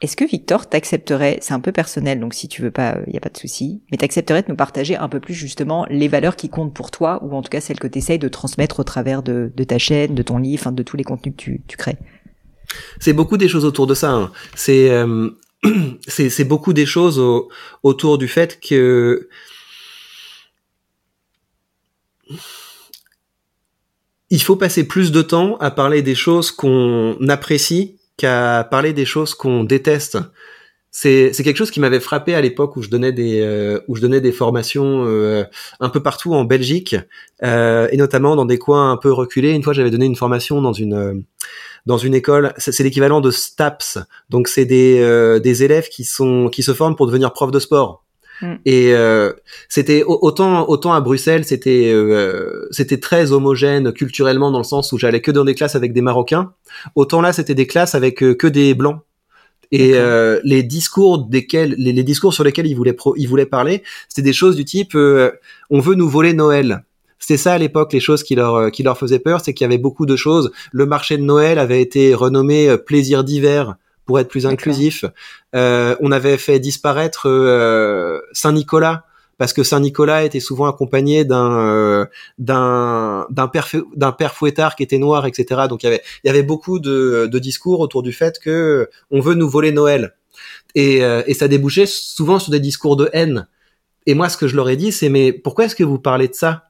[0.00, 3.16] Est-ce que Victor t'accepterait, c'est un peu personnel, donc si tu veux pas, il y
[3.16, 6.36] a pas de souci, mais t'accepterais de nous partager un peu plus justement les valeurs
[6.36, 8.84] qui comptent pour toi, ou en tout cas celles que tu essayes de transmettre au
[8.84, 11.96] travers de, ta chaîne, de ton livre, de tous les contenus que tu, crées?
[12.98, 14.10] C'est beaucoup des choses autour de ça.
[14.10, 14.32] Hein.
[14.68, 15.30] Euh,
[16.08, 17.22] c'est c'est beaucoup des choses
[17.82, 19.28] autour du fait que
[24.34, 29.04] il faut passer plus de temps à parler des choses qu'on apprécie qu'à parler des
[29.04, 30.18] choses qu'on déteste.
[30.90, 34.00] C'est, quelque chose qui m'avait frappé à l'époque où je donnais des euh, où je
[34.00, 35.44] donnais des formations euh,
[35.78, 36.96] un peu partout en Belgique
[37.44, 39.52] euh, et notamment dans des coins un peu reculés.
[39.52, 41.24] Une fois, j'avais donné une formation dans une
[41.86, 43.98] dans une école, c'est, l'équivalent de STAPS.
[44.30, 44.98] Donc c'est des
[45.40, 48.03] des élèves qui sont qui se forment pour devenir prof de sport.
[48.44, 48.54] Mm.
[48.66, 49.32] Et euh,
[49.68, 54.98] c'était autant autant à Bruxelles, c'était euh, c'était très homogène culturellement dans le sens où
[54.98, 56.52] j'allais que dans des classes avec des Marocains.
[56.94, 59.00] Autant là, c'était des classes avec euh, que des blancs.
[59.72, 59.94] Et
[60.44, 64.54] les discours desquels, les, discours sur lesquels ils voulaient ils voulaient parler, c'était des choses
[64.54, 66.84] du type on veut nous voler Noël.
[67.18, 69.66] C'était ça à l'époque les choses qui leur qui leur faisaient peur, c'est qu'il y
[69.66, 70.52] avait beaucoup de choses.
[70.70, 73.74] Le marché de Noël avait été renommé plaisir d'hiver
[74.06, 75.04] pour être plus inclusif.
[75.54, 79.04] Euh, on avait fait disparaître euh, Saint-Nicolas
[79.36, 82.06] parce que Saint-Nicolas était souvent accompagné d'un euh,
[82.38, 85.62] d'un d'un père d'un père fouettard qui était noir, etc.
[85.68, 88.88] Donc il y avait il y avait beaucoup de, de discours autour du fait que
[89.10, 90.14] on veut nous voler Noël
[90.74, 93.46] et, et ça débouchait souvent sur des discours de haine.
[94.06, 96.28] Et moi, ce que je leur ai dit, c'est mais pourquoi est-ce que vous parlez
[96.28, 96.68] de ça?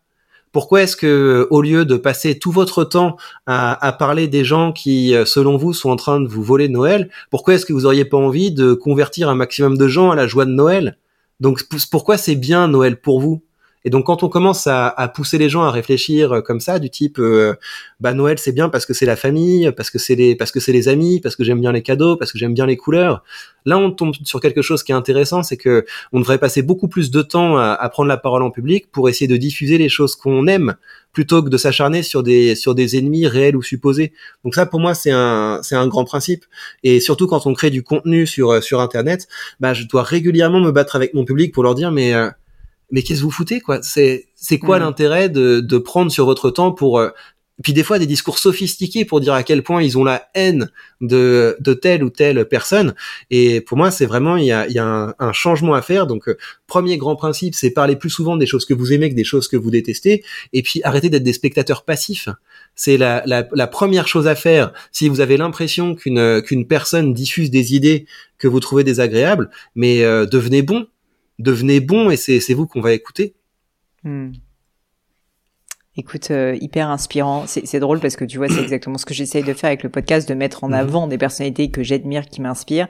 [0.55, 5.13] Pourquoi est-ce que, au lieu de passer tout votre temps à, parler des gens qui,
[5.13, 8.05] euh, selon vous, sont en train de vous voler Noël, pourquoi est-ce que vous auriez
[8.05, 10.97] pas envie de convertir un maximum de gens à la joie de Noël?
[11.41, 13.43] Donc, pourquoi c'est bien Noël pour vous?
[13.85, 16.79] Et donc quand on commence à, à, pousser les gens à réfléchir euh, comme ça,
[16.79, 17.55] du type, euh,
[18.01, 20.61] bah Noël c'est bien parce que c'est la famille, parce que c'est les, parce que
[20.61, 23.23] c'est les amis, parce que j'aime bien les cadeaux, parce que j'aime bien les couleurs.
[23.67, 26.89] Là, on tombe sur quelque chose qui est intéressant, c'est que on devrait passer beaucoup
[26.89, 29.89] plus de temps à, à prendre la parole en public pour essayer de diffuser les
[29.89, 30.77] choses qu'on aime,
[31.13, 34.13] plutôt que de s'acharner sur des sur des ennemis réels ou supposés.
[34.45, 36.45] Donc ça, pour moi, c'est un c'est un grand principe.
[36.85, 39.29] Et surtout quand on crée du contenu sur sur Internet,
[39.61, 42.31] bah je dois régulièrement me battre avec mon public pour leur dire mais euh,
[42.95, 43.83] mais qu'est-ce que vous foutez quoi?
[43.83, 44.83] C'est c'est quoi mm.
[44.83, 47.11] l'intérêt de, de prendre sur votre temps pour euh,
[47.61, 50.71] puis des fois des discours sophistiqués pour dire à quel point ils ont la haine
[51.01, 52.95] de, de telle ou telle personne.
[53.31, 55.83] Et pour moi, c'est vraiment il y a, il y a un, un, changement à
[55.83, 56.07] faire.
[56.07, 56.37] Donc euh,
[56.69, 59.49] premier grand principe, c'est parler plus souvent des choses que vous aimez que des choses
[59.49, 60.25] que vous détestez.
[60.53, 62.29] Et puis arrêter d'être des spectateurs passifs.
[62.77, 64.73] C'est la, la, la, première chose à faire.
[64.93, 68.07] Si vous avez l'impression qu'une qu'une personne diffuse des idées
[68.39, 70.87] que vous trouvez désagréables, mais euh, devenez bon
[71.39, 73.35] devenez bon et c'est vous qu'on va écouter.
[74.03, 74.33] Hmm.
[75.97, 77.45] Écoute, euh, hyper inspirant.
[77.47, 79.91] C'est drôle parce que tu vois, c'est exactement ce que j'essaye de faire avec le
[79.91, 80.75] podcast, de mettre en mhm.
[80.75, 82.89] avant des personnalités que j'admire, qui m'inspirent.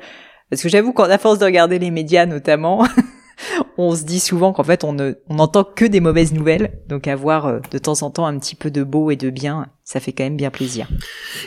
[0.48, 2.86] Parce que j'avoue qu'en à force de regarder les médias notamment,
[3.78, 6.78] on se dit souvent qu'en fait on ne on n'entend que des mauvaises nouvelles.
[6.88, 9.66] Donc avoir euh, de temps en temps un petit peu de beau et de bien,
[9.84, 10.88] ça fait quand même bien plaisir.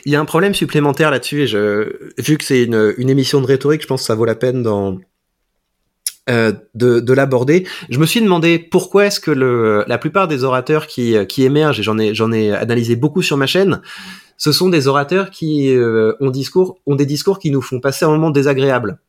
[0.05, 3.41] Il y a un problème supplémentaire là-dessus et je, vu que c'est une, une émission
[3.41, 4.99] de rhétorique, je pense que ça vaut la peine dans
[6.29, 7.67] euh, de, de l'aborder.
[7.89, 11.79] Je me suis demandé pourquoi est-ce que le, la plupart des orateurs qui, qui émergent,
[11.79, 13.81] et j'en ai, j'en ai analysé beaucoup sur ma chaîne,
[14.37, 18.05] ce sont des orateurs qui euh, ont, discours, ont des discours qui nous font passer
[18.05, 18.99] un moment désagréable.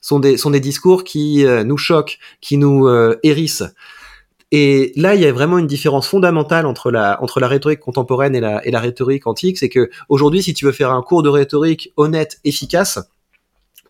[0.00, 2.88] Sont des, sont des discours qui euh, nous choquent, qui nous
[3.22, 3.64] hérissent.
[4.54, 8.34] Et là, il y a vraiment une différence fondamentale entre la, entre la rhétorique contemporaine
[8.36, 9.56] et la, et la rhétorique antique.
[9.56, 12.98] C'est que aujourd'hui, si tu veux faire un cours de rhétorique honnête, efficace,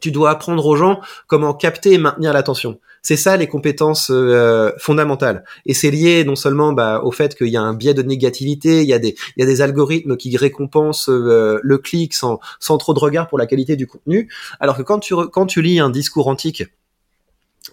[0.02, 2.78] tu dois apprendre aux gens comment capter et maintenir l'attention.
[3.02, 5.44] C'est ça les compétences euh, fondamentales.
[5.64, 8.82] Et c'est lié non seulement bah, au fait qu'il y a un biais de négativité,
[8.82, 13.38] il y a des, algorithmes qui récompensent euh, le clic sans, trop de regard pour
[13.38, 14.28] la qualité du contenu.
[14.60, 16.64] Alors que quand tu lis un discours antique,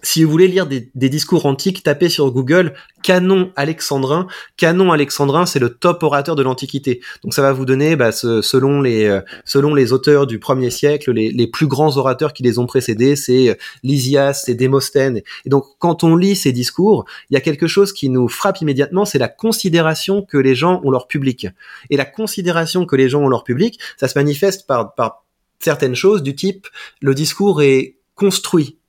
[0.02, 4.26] si vous voulez lire des, discours antiques, tapez sur Google canon alexandrin.
[4.56, 7.00] Canon alexandrin, c'est le top orateur de l'Antiquité.
[7.22, 11.12] Donc ça va vous donner, bah, selon les euh, selon les auteurs du premier siècle,
[11.12, 15.22] les, plus grands orateurs qui les ont précédés, c'est euh, Lysias, c'est Démosthène.
[15.44, 18.60] Et donc quand on lit ces discours, il y a quelque chose qui nous frappe
[18.60, 21.46] immédiatement, c'est la considération que les gens ont leur public.
[21.88, 25.24] Et la considération que les gens ont leur public, ça se manifeste par par
[25.58, 26.66] certaines choses du type
[27.00, 28.79] le discours est construit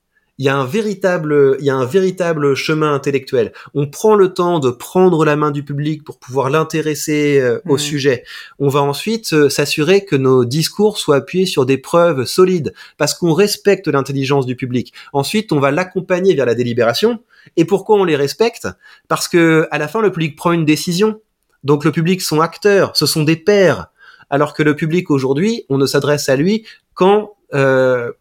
[0.41, 3.53] il y a un véritable, il y a un véritable chemin intellectuel.
[3.75, 7.77] On prend le temps de prendre la main du public pour pouvoir l'intéresser euh, au
[7.77, 8.23] sujet.
[8.57, 13.13] On va ensuite euh, s'assurer que nos discours soient appuyés sur des preuves solides, parce
[13.13, 14.93] qu'on respecte l'intelligence du public.
[15.13, 17.19] Ensuite, on va l'accompagner vers la délibération.
[17.55, 18.67] Et pourquoi on les respecte?
[19.09, 21.21] Parce que à la fin, le public prend une décision.
[21.63, 23.91] Donc le public sont acteurs, ce sont des pairs.
[24.31, 28.11] Alors que le public aujourd'hui, on ne s'adresse à lui quand euh,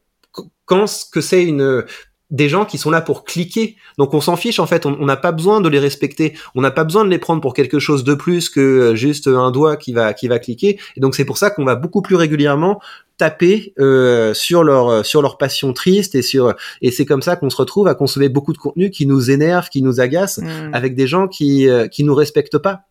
[0.67, 1.85] quand que c'est une
[2.31, 3.77] des gens qui sont là pour cliquer.
[3.99, 6.71] Donc on s'en fiche en fait, on n'a pas besoin de les respecter, on n'a
[6.71, 9.77] pas besoin de les prendre pour quelque chose de plus que euh, juste un doigt
[9.77, 10.79] qui va qui va cliquer.
[10.97, 12.81] Et donc c'est pour ça qu'on va beaucoup plus régulièrement
[13.17, 17.37] taper euh, sur leur euh, sur leur passion triste et sur et c'est comme ça
[17.37, 20.71] qu'on se retrouve à consommer beaucoup de contenu qui nous énerve, qui nous agace mmh.
[20.73, 22.83] avec des gens qui qui nous respectent pas.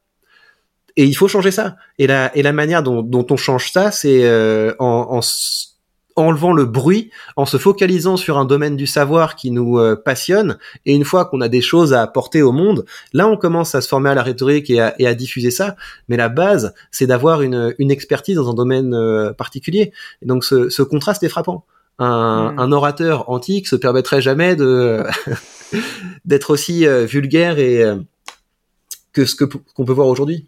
[0.97, 1.78] Et il faut changer ça.
[1.97, 4.28] Et la et la manière dont, dont on change ça, c'est
[4.80, 5.21] en, en
[6.19, 10.58] enlevant le bruit, en se focalisant sur un domaine du savoir qui nous euh, passionne.
[10.86, 13.82] Et une fois qu'on a des choses à apporter au monde, là, on commence à
[13.82, 15.75] se former à la rhétorique et à, diffuser ça.
[16.08, 19.91] Mais la base, c'est d'avoir une, expertise dans un domaine euh, particulier.
[20.21, 21.65] Et donc, ce, contraste est frappant.
[21.97, 22.71] Un, mm.
[22.73, 25.03] orateur antique se permettrait jamais de
[26.25, 27.84] d'être aussi euh, vulgaire et
[29.12, 30.47] que ce que qu'on peut voir aujourd'hui.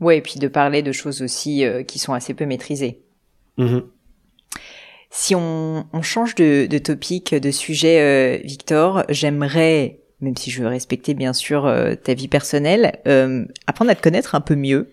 [0.00, 3.02] Ouais, et puis de parler de choses aussi qui sont assez peu maîtrisées.
[3.58, 3.82] Mm-hmm.
[5.12, 10.68] Si on, change de, de, topic, de sujet, euh, Victor, j'aimerais, même si je veux
[10.68, 14.88] respecter bien sûr euh, ta vie personnelle, euh, apprendre à te connaître un peu mieux.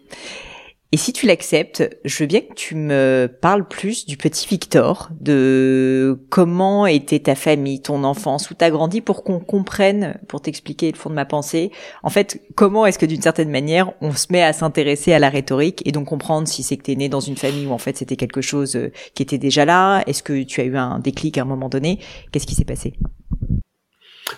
[0.93, 5.09] Et si tu l'acceptes, je veux bien que tu me parles plus du petit Victor,
[5.19, 10.89] de comment était ta famille, ton enfance, où t'as grandi, pour qu'on comprenne, pour t'expliquer
[10.89, 11.71] le fond de ma pensée,
[12.03, 15.29] en fait, comment est-ce que d'une certaine manière, on se met à s'intéresser à la
[15.29, 17.97] rhétorique et donc comprendre si c'est que t'es né dans une famille où en fait
[17.97, 21.37] c'était quelque chose euh, qui était déjà là, est-ce que tu as eu un déclic
[21.37, 21.99] à un moment donné,
[22.31, 22.93] qu'est-ce qui s'est passé?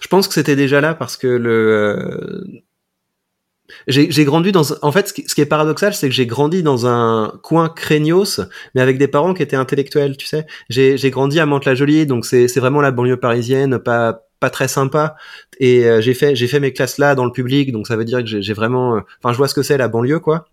[0.01, 2.63] Je pense que c'était déjà là parce que le euh,
[3.89, 7.33] j'ai grandi dans en fait ce qui, est paradoxal c'est que j'ai grandi dans un
[7.43, 8.41] coin craignos
[8.73, 10.45] mais avec des parents qui étaient intellectuels tu sais.
[10.69, 15.15] J'ai grandi à Mantes-la-Jolie donc c'est vraiment la banlieue parisienne pas pas très sympa.
[15.59, 18.05] Et euh, j'ai fait j'ai fait mes classes là dans le public donc ça veut
[18.05, 20.47] dire que j'ai vraiment euh, enfin je vois ce que c'est la banlieue quoi.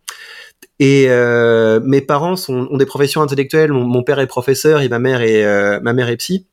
[0.79, 3.73] Et euh, mes parents sont, ont des professions intellectuelles.
[3.73, 6.47] Mon, mon, père est professeur et ma mère est ma mère est psy.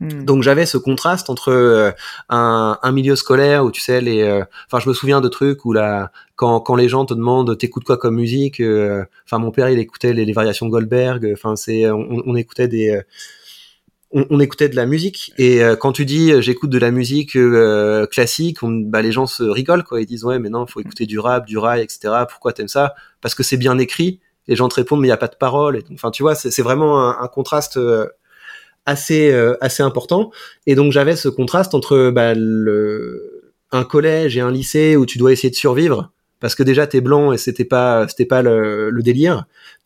[0.00, 1.90] Donc j'avais ce contraste entre euh,
[2.28, 5.64] un, un, milieu scolaire où tu sais les, euh, enfin je me souviens de trucs
[5.64, 9.50] où là quand, quand les gens te demandent t'écoutes quoi comme musique, euh, enfin mon
[9.50, 13.02] père il écoutait les, variations Goldberg, enfin c'est on, on, écoutait des
[14.12, 17.36] on, écoutait de la musique et quand tu dis j'écoute de la musique
[18.12, 21.06] classique, on, bah, les gens se rigolent quoi, ils disent ouais mais non faut écouter
[21.06, 22.14] du rap, du rail etc.
[22.30, 22.94] Pourquoi t'aimes ça?
[23.20, 24.20] Parce que c'est bien écrit.
[24.46, 25.82] Les gens te répondent mais il y a pas de parole.
[25.92, 27.80] Enfin tu vois c'est vraiment un, un contraste
[28.88, 30.30] assez euh, assez important
[30.66, 35.18] et donc j'avais ce contraste entre bah, le, un collège et un lycée où tu
[35.18, 38.88] dois essayer de survivre parce que déjà t'es blanc et c'était pas c'était pas le,
[38.88, 39.44] le, délire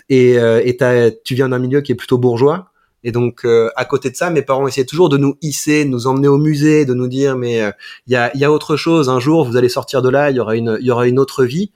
[0.08, 0.78] et, euh, et
[1.24, 2.70] tu viens d'un milieu qui est plutôt bourgeois
[3.02, 6.06] Et donc, à côté de ça, mes parents essayaient toujours de nous hisser, de nous
[6.06, 7.58] emmener au musée, de nous dire mais
[8.06, 9.08] il y, a, y a autre chose.
[9.08, 11.18] Un jour, vous allez sortir de là, il y aura une, il y aura une
[11.18, 11.72] autre vie.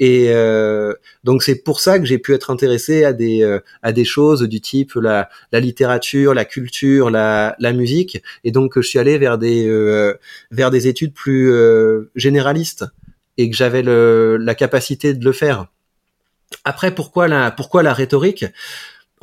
[0.00, 3.92] Et euh, donc c'est pour ça que j'ai pu être intéressé à des euh, à
[3.92, 8.22] des choses du type la, la littérature, la culture, la, la musique.
[8.44, 10.14] Et donc je suis allé vers des euh,
[10.50, 11.52] vers des études plus
[12.16, 12.84] généralistes
[13.38, 15.66] et que j'avais la capacité de le faire.
[16.64, 18.44] Après, pourquoi la pourquoi la rhétorique?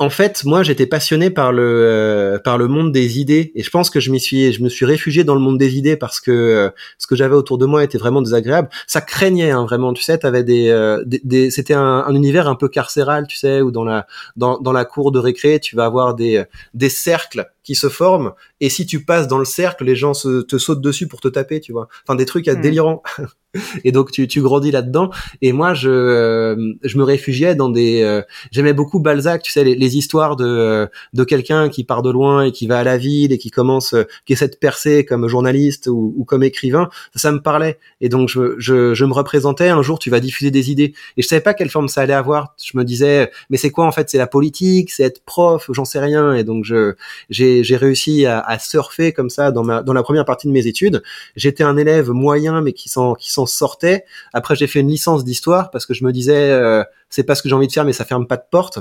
[0.00, 3.68] En fait, moi, j'étais passionné par le euh, par le monde des idées, et je
[3.68, 6.20] pense que je m'y suis, je me suis réfugié dans le monde des idées parce
[6.20, 8.70] que euh, ce que j'avais autour de moi était vraiment désagréable.
[8.86, 12.54] Ça craignait hein, vraiment, tu sais, t'avais des, euh, des, c'était un, un, univers un
[12.54, 15.84] peu carcéral, tu sais, où dans la dans, dans la cour de récré, tu vas
[15.84, 19.96] avoir des des cercles qui se forment, et si tu passes dans le cercle, les
[19.96, 21.88] gens se, te sautent dessus pour te taper, tu vois.
[22.04, 22.60] Enfin, des trucs à mmh.
[22.62, 23.02] délirants.
[23.84, 25.10] et donc tu, tu grandis là-dedans.
[25.42, 28.02] Et moi, je, euh, je me réfugiais dans des.
[28.02, 32.02] Euh, j'aimais beaucoup Balzac, tu sais, les, les histoires de, euh, de quelqu'un qui part
[32.02, 35.04] de loin et qui va à la ville et qui commence, qui essaie de percer
[35.04, 36.88] comme journaliste ou, ou comme écrivain.
[37.14, 37.78] Ça, ça, me parlait.
[38.00, 39.68] Et donc je, je, je, me représentais.
[39.68, 40.94] Un jour, tu vas diffuser des idées.
[41.16, 42.54] Et je savais pas quelle forme ça allait avoir.
[42.62, 44.10] Je me disais, mais c'est quoi en fait?
[44.10, 46.34] C'est la politique, c'est être prof, j'en sais rien.
[46.34, 46.94] Et donc je,
[47.30, 50.52] j'ai, j'ai réussi à, à, surfer comme ça dans ma, dans la première partie de
[50.52, 51.02] mes études.
[51.34, 54.04] J'étais un élève moyen, mais qui s'en, qui s'en sortait.
[54.32, 57.42] Après, j'ai fait une licence d'histoire parce que je me disais, euh, c'est pas ce
[57.42, 58.78] que j'ai envie de faire, mais ça ferme pas de porte.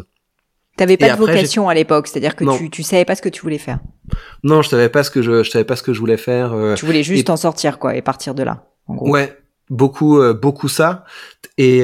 [0.77, 3.41] T'avais pas de vocation à l'époque, c'est-à-dire que tu, tu savais pas ce que tu
[3.41, 3.79] voulais faire.
[4.43, 6.53] Non, je savais pas ce que je, je savais pas ce que je voulais faire.
[6.53, 8.63] Euh, tu voulais juste en sortir quoi et partir de là.
[8.87, 9.09] En gros.
[9.09, 9.37] Ouais,
[9.69, 11.03] beaucoup, euh, beaucoup ça.
[11.57, 11.81] Et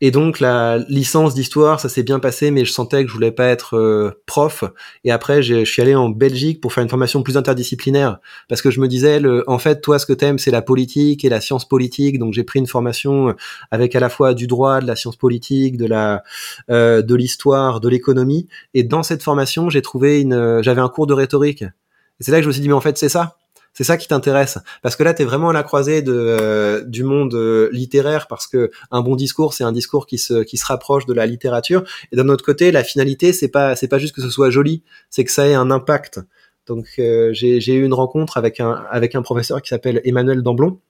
[0.00, 3.32] et donc la licence d'histoire, ça s'est bien passé, mais je sentais que je voulais
[3.32, 4.64] pas être euh, prof.
[5.04, 8.70] Et après, je suis allé en Belgique pour faire une formation plus interdisciplinaire, parce que
[8.70, 11.40] je me disais, le, en fait, toi, ce que t'aimes, c'est la politique et la
[11.40, 12.18] science politique.
[12.18, 13.34] Donc j'ai pris une formation
[13.70, 16.22] avec à la fois du droit, de la science politique, de la,
[16.70, 18.48] euh, de l'histoire, de l'économie.
[18.74, 21.62] Et dans cette formation, j'ai trouvé une, j'avais un cours de rhétorique.
[21.62, 23.37] Et c'est là que je me suis dit, mais en fait, c'est ça
[23.78, 24.58] c'est ça qui t'intéresse.
[24.82, 28.26] Parce que là tu es vraiment à la croisée de euh, du monde euh, littéraire
[28.26, 31.26] parce que un bon discours c'est un discours qui se qui se rapproche de la
[31.26, 31.84] littérature.
[32.10, 34.82] Et d'un autre côté la finalité c'est pas c'est pas juste que ce soit joli
[35.10, 36.18] c'est que ça ait un impact.
[36.66, 40.80] Donc euh, j'ai eu une rencontre avec un avec un professeur qui s'appelle Emmanuel Damblon.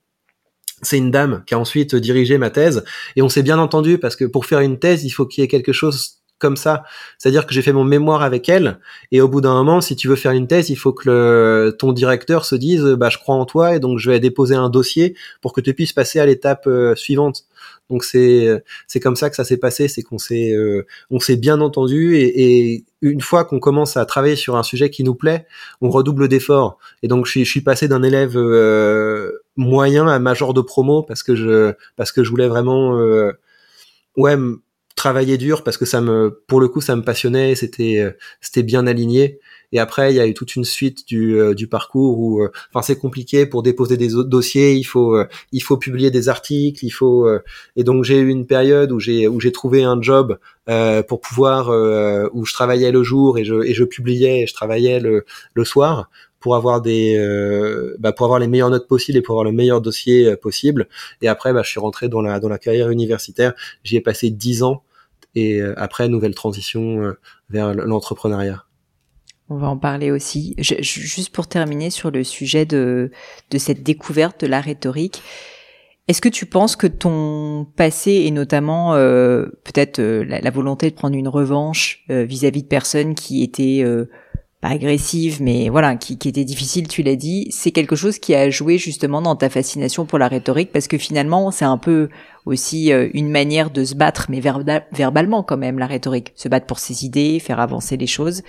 [0.80, 2.84] C'est une dame qui a ensuite dirigé ma thèse.
[3.16, 5.44] Et on s'est bien entendu parce que pour faire une thèse il faut qu'il y
[5.44, 6.84] ait quelque chose comme ça.
[7.18, 8.78] C'est-à-dire que j'ai fait mon mémoire avec elle,
[9.12, 11.76] et au bout d'un moment, si tu veux faire une thèse, il faut que le,
[11.78, 14.70] ton directeur se dise, bah, je crois en toi, et donc je vais déposer un
[14.70, 17.44] dossier pour que tu puisses passer à l'étape euh, suivante.
[17.90, 21.36] Donc c'est c'est comme ça que ça s'est passé, c'est qu'on s'est euh, on s'est
[21.36, 25.46] bien entendu et, une fois qu'on commence à travailler sur un sujet qui nous plaît,
[25.80, 26.78] on redouble d'efforts.
[27.04, 31.02] Et donc je suis, je suis passé d'un élève euh, moyen à major de promo
[31.04, 32.98] parce que je parce que je voulais vraiment
[34.16, 34.36] ouais
[34.98, 38.10] travailler dur parce que ça me, pour le coup, ça me passionnait, c'était, euh,
[38.42, 39.38] c'était bien aligné.
[39.70, 42.50] Et après, il y a eu toute une suite du, euh, du parcours où, euh,
[42.72, 44.74] enfin, c'est compliqué pour déposer des dossiers.
[44.74, 45.16] Il faut,
[45.52, 46.84] il faut publier des articles.
[46.84, 47.28] Il faut,
[47.76, 50.38] et donc j'ai eu une période où j'ai, où j'ai trouvé un job
[51.08, 51.68] pour pouvoir,
[52.32, 55.64] où je travaillais le jour et je, et je publiais, et je travaillais le, le
[55.64, 57.18] soir pour avoir des
[57.98, 60.88] bah, pour avoir les meilleures notes possibles et pour avoir le meilleur dossier possible
[61.20, 64.30] et après bah, je suis rentré dans la dans la carrière universitaire j'y ai passé
[64.30, 64.84] dix ans
[65.34, 67.18] et euh, après nouvelle transition euh,
[67.50, 68.64] vers l'entrepreneuriat.
[69.50, 70.54] On va en parler aussi.
[70.58, 73.10] juste pour terminer sur le sujet de,
[73.50, 75.22] de cette découverte de la rhétorique,
[76.06, 81.16] est-ce que tu penses que ton passé et notamment euh, peut-être la, volonté de prendre
[81.16, 83.84] une revanche vis-à-vis de personnes qui étaient
[84.60, 88.34] pas agressive, mais voilà, qui, qui était difficile, tu l'as dit, c'est quelque chose qui
[88.34, 92.08] a joué justement dans ta fascination pour la rhétorique, parce que finalement, c'est un peu
[92.48, 96.32] aussi euh, une manière de se battre, mais verbalement quand même, la rhétorique.
[96.34, 98.42] Se battre pour ses idées, faire avancer les choses.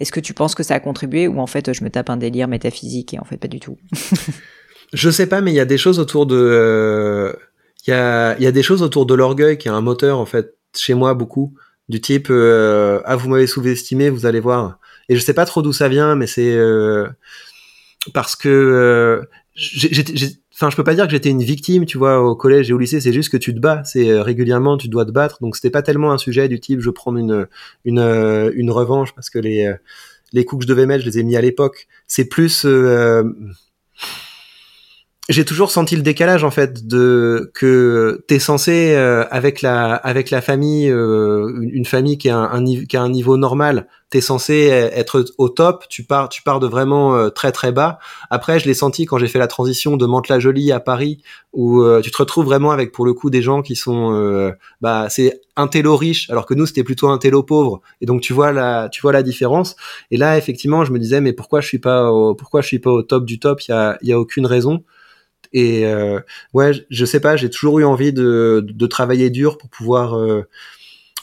[0.00, 2.16] Est-ce que tu penses que ça a contribué, ou en fait, je me tape un
[2.16, 3.78] délire métaphysique, et en fait, pas du tout?
[4.92, 6.36] Je sais pas, mais il y a des choses autour de...
[6.36, 7.32] Euh,
[7.86, 10.26] il y, a, y a des choses autour de l'orgueil qui a un moteur, en
[10.26, 11.54] fait, chez moi, beaucoup,
[11.88, 15.62] du type euh, Ah, vous m'avez sous-estimé, vous allez voir» Et je sais pas trop
[15.62, 16.58] d'où ça vient, mais c'est
[18.12, 19.22] parce que
[20.58, 22.78] enfin je peux pas dire que j'étais une victime tu vois au collège et au
[22.78, 25.38] lycée c'est juste que tu te bats c'est euh, régulièrement tu dois te battre.
[25.40, 27.46] Donc c'était pas tellement un sujet du type je prends une
[27.84, 28.00] une
[28.54, 29.72] une revanche parce que les
[30.32, 31.88] les coups que je devais mettre je les ai mis à l'époque.
[32.06, 32.66] C'est plus
[35.28, 40.30] j'ai toujours senti le décalage en fait de que t'es censé euh, avec la avec
[40.30, 44.68] la famille euh, une, famille qui a un, qui a un niveau normal t'es censé
[44.94, 47.98] être au top tu pars tu pars de vraiment euh, très très bas.
[48.30, 52.10] Après je l'ai senti quand j'ai fait la transition de Mantes-la-Jolie à Paris où tu
[52.10, 55.94] te retrouves vraiment avec pour le coup des gens qui sont bah c'est un télo
[55.96, 57.82] riche alors que nous c'était plutôt un télo pauvre.
[58.00, 59.76] Et donc tu vois la tu vois la différence.
[60.10, 62.78] Et là effectivement je me disais mais pourquoi je suis pas au, pourquoi je suis
[62.78, 63.60] pas au top du top?
[63.68, 64.84] Il y a il y a aucune raison
[65.52, 66.20] et euh,
[66.52, 70.42] ouais, je sais pas, j'ai toujours eu envie de, de travailler dur pour pouvoir euh,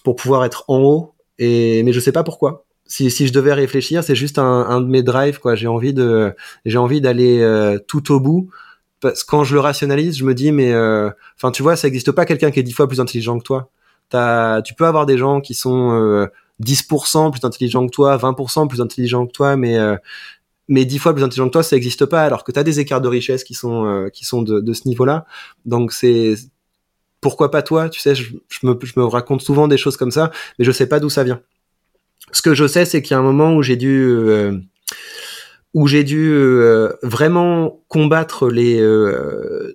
[0.03, 1.13] pour pouvoir être en haut.
[1.39, 2.66] Et mais je sais pas pourquoi.
[2.88, 5.55] Si, si je devais réfléchir, c'est juste un, un de mes drives quoi.
[5.55, 6.34] J'ai envie de
[6.66, 8.49] j'ai envie d'aller euh, tout au bout.
[9.01, 11.88] Parce que quand je le rationalise, je me dis mais euh, enfin tu vois, ça
[11.88, 13.70] existe pas quelqu'un qui est dix fois plus intelligent que toi.
[14.13, 16.28] As, tu peux avoir des gens qui sont
[16.63, 19.78] 10% plus intelligents que toi, 20% plus intelligents que toi, mais
[20.68, 22.80] mais dix fois plus intelligent que toi, ça n'existe pas, alors que tu as des
[22.80, 25.26] écarts de richesse qui sont, euh, qui sont de, de ce niveau-là.
[25.66, 26.36] Donc c'est
[27.22, 30.11] pourquoi pas toi Tu sais, je, je, me, je me raconte souvent des choses comme
[30.11, 31.41] ça, mais je sais pas d'où ça vient.
[32.32, 34.57] Ce que je sais, c'est qu'il y a un moment où j'ai dû euh,
[35.74, 38.82] où j'ai dû euh, vraiment combattre les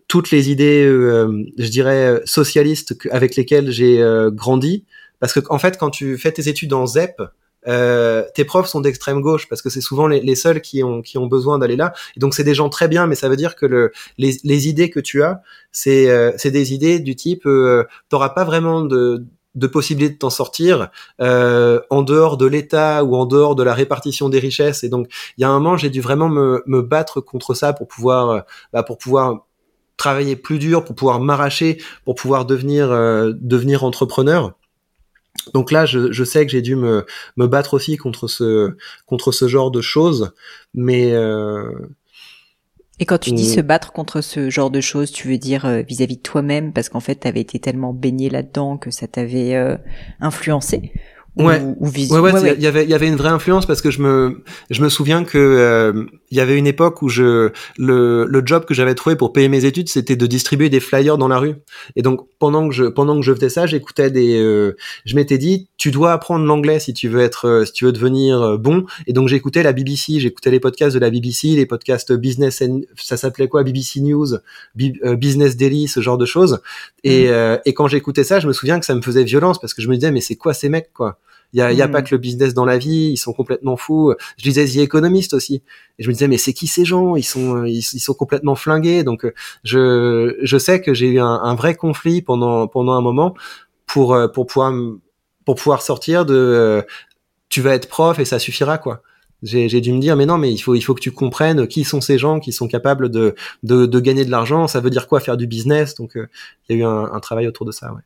[0.08, 4.84] toutes les idées, je dirais socialistes avec lesquelles j'ai grandi,
[5.20, 7.22] parce que en fait, quand tu fais tes études en ZEP,
[7.68, 11.02] euh, tes profs sont d'extrême gauche parce que c'est souvent les, les, seuls qui ont
[11.02, 11.92] qui ont besoin d'aller là.
[12.16, 14.68] Et donc c'est des gens très bien, mais ça veut dire que le, les, les
[14.68, 15.42] idées que tu as,
[15.72, 19.24] c'est euh, c'est des idées du type, euh, t'auras pas vraiment de
[19.56, 20.90] de possibilité de t'en sortir
[21.20, 24.84] euh, en dehors de l'État ou en dehors de la répartition des richesses.
[24.84, 27.72] Et donc il y a un moment, j'ai dû vraiment me, me battre contre ça
[27.72, 28.40] pour pouvoir euh,
[28.72, 29.46] bah, pour pouvoir
[29.96, 34.54] travailler plus dur, pour pouvoir m'arracher, pour pouvoir devenir devenir entrepreneur.
[35.54, 37.06] Donc là, je, je sais que j'ai dû me,
[37.36, 38.76] me, battre aussi contre ce,
[39.06, 40.32] contre ce genre de choses,
[40.74, 41.12] mais...
[41.12, 41.70] Euh,
[42.98, 45.80] et quand tu dis se battre contre ce genre de choses, tu veux dire euh,
[45.80, 49.56] vis-à-vis de toi-même, parce qu'en fait, tu avais été tellement baigné là-dedans que ça t'avait
[49.56, 49.78] euh,
[50.20, 50.92] influencé?
[51.36, 51.62] Ouais.
[51.78, 54.42] ouais, ouais, il y avait, il y avait une vraie influence parce que je me,
[54.68, 58.64] je me souviens que euh, il y avait une époque où je, le, le job
[58.64, 61.54] que j'avais trouvé pour payer mes études, c'était de distribuer des flyers dans la rue.
[61.94, 65.38] Et donc pendant que je, pendant que je faisais ça, j'écoutais des, euh, je m'étais
[65.38, 68.84] dit, tu dois apprendre l'anglais si tu veux être, euh, si tu veux devenir bon.
[69.06, 72.60] Et donc j'écoutais la BBC, j'écoutais les podcasts de la BBC, les podcasts business,
[72.96, 74.26] ça s'appelait quoi, BBC News,
[74.74, 76.60] Business Daily, ce genre de choses.
[77.04, 77.58] Et, mmh.
[77.64, 79.88] et quand j'écoutais ça, je me souviens que ça me faisait violence parce que je
[79.88, 81.19] me disais, mais c'est quoi ces mecs quoi?
[81.52, 82.04] Il y a, y a pas hmm.
[82.04, 84.14] que le business dans la vie, ils sont complètement fous.
[84.36, 85.62] Je disais The Economist aussi,
[85.98, 87.16] et je me disais mais c'est qui ces gens?
[87.16, 89.02] Ils sont ils, sont complètement flingués.
[89.04, 89.32] Donc euh,
[89.64, 93.34] je je sais que j'ai eu un, un, vrai conflit pendant pendant un moment
[93.86, 94.72] pour euh, pour pouvoir
[95.44, 96.82] pour pouvoir sortir de euh,
[97.48, 99.02] tu vas être prof et ça suffira quoi.
[99.42, 101.84] J'ai dû me dire mais non mais il faut il faut que tu comprennes qui
[101.84, 104.68] sont ces gens qui sont capables de de, de gagner de l'argent.
[104.68, 105.94] Ça veut dire quoi faire du business?
[105.94, 106.28] Donc il
[106.68, 107.92] y a eu un, un travail autour de ça.
[107.92, 108.02] Ouais.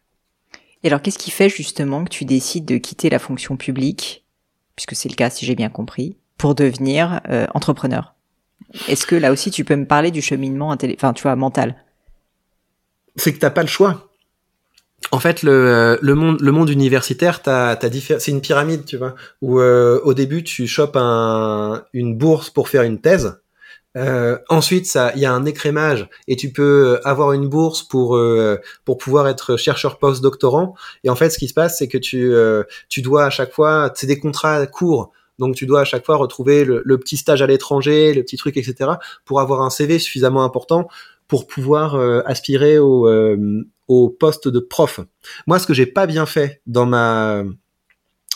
[0.85, 4.25] Et alors, qu'est-ce qui fait justement que tu décides de quitter la fonction publique,
[4.77, 8.15] puisque c'est le cas si j'ai bien compris, pour devenir euh, entrepreneur?
[8.87, 11.77] Est-ce que là aussi tu peux me parler du cheminement, enfin tu vois, mental?
[13.17, 14.11] C'est que t'as pas le choix.
[15.11, 19.15] En fait, le, le monde, le monde universitaire, t'as, t'as c'est une pyramide, tu vois,
[19.41, 23.41] où euh, au début tu chopes un, une bourse pour faire une thèse.
[23.97, 28.17] Euh, ensuite, ça, il y a un écrémage et tu peux avoir une bourse pour
[28.17, 30.75] euh, pour pouvoir être chercheur post-doctorant.
[31.05, 33.53] Et en fait, ce qui se passe, c'est que tu euh, tu dois à chaque
[33.53, 35.13] fois, c'est des contrats courts.
[35.39, 38.37] Donc tu dois à chaque fois retrouver le, le petit stage à l'étranger, le petit
[38.37, 38.93] truc, etc.
[39.25, 40.89] pour avoir un CV suffisamment important
[41.27, 43.09] pour pouvoir euh, aspirer au,
[43.89, 45.01] au poste de prof.
[45.47, 47.43] Moi, ce que j'ai pas bien fait dans ma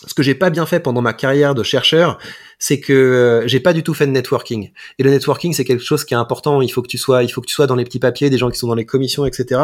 [0.07, 2.19] ce que j'ai pas bien fait pendant ma carrière de chercheur,
[2.59, 4.71] c'est que euh, j'ai pas du tout fait de networking.
[4.99, 6.63] Et le networking, c'est quelque chose qui est important.
[6.63, 8.39] Il faut que tu sois, il faut que tu sois dans les petits papiers, des
[8.39, 9.61] gens qui sont dans les commissions, etc.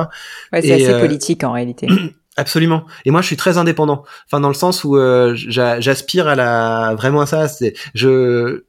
[0.53, 1.87] Ouais, c'est assez euh, politique en réalité.
[2.37, 2.85] Absolument.
[3.05, 4.03] Et moi, je suis très indépendant.
[4.27, 7.47] Enfin, dans le sens où euh, j'aspire à la vraiment à ça.
[7.47, 8.65] C'est je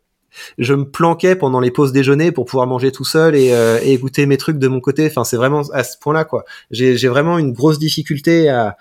[0.58, 3.54] je me planquais pendant les pauses déjeuner pour pouvoir manger tout seul et,
[3.84, 5.08] et écouter mes trucs de mon côté.
[5.08, 6.44] Enfin, c'est vraiment à ce point-là, quoi.
[6.72, 8.76] J'ai vraiment une grosse difficulté à,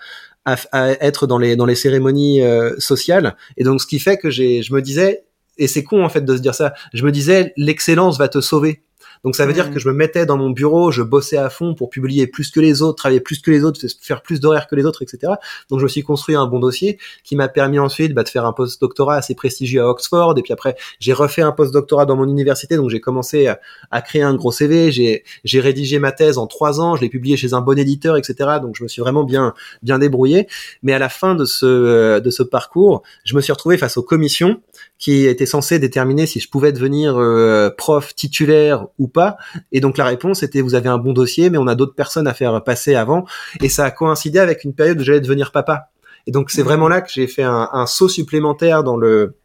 [0.45, 3.35] à, être dans les dans les cérémonies euh, sociales.
[3.57, 5.25] Et donc ce qui fait que j'ai je me disais
[5.57, 8.41] et c'est con en fait de se dire ça je me disais l'excellence va te
[8.41, 8.84] sauver
[9.25, 11.73] donc ça veut dire que je me mettais dans mon bureau, je bossais à fond
[11.73, 14.75] pour publier plus que les autres, travailler plus que les autres, faire plus d'horaires que
[14.75, 15.33] les autres, etc.
[15.71, 18.45] Donc je me suis construit un bon dossier qui m'a permis ensuite bah, de faire
[18.45, 20.35] un post-doctorat assez prestigieux à Oxford.
[20.37, 22.75] Et puis après, j'ai refait un post-doctorat dans mon université.
[22.75, 24.91] Donc j'ai commencé à, créer un gros CV.
[24.91, 26.95] J'ai, j'ai rédigé ma thèse en trois ans.
[26.95, 28.59] Je l'ai publié chez un bon éditeur, etc.
[28.61, 30.47] Donc je me suis vraiment bien, bien débrouillé.
[30.83, 34.03] Mais à la fin de ce, de ce parcours, je me suis retrouvé face aux
[34.03, 34.61] commissions
[34.97, 39.37] qui était censé déterminer si je pouvais devenir euh, prof titulaire ou pas.
[39.71, 42.27] Et donc la réponse était vous avez un bon dossier, mais on a d'autres personnes
[42.27, 43.25] à faire passer avant.
[43.61, 45.89] Et ça a coïncidé avec une période où j'allais devenir papa.
[46.27, 49.35] Et donc c'est vraiment là que j'ai fait un, un, saut supplémentaire dans le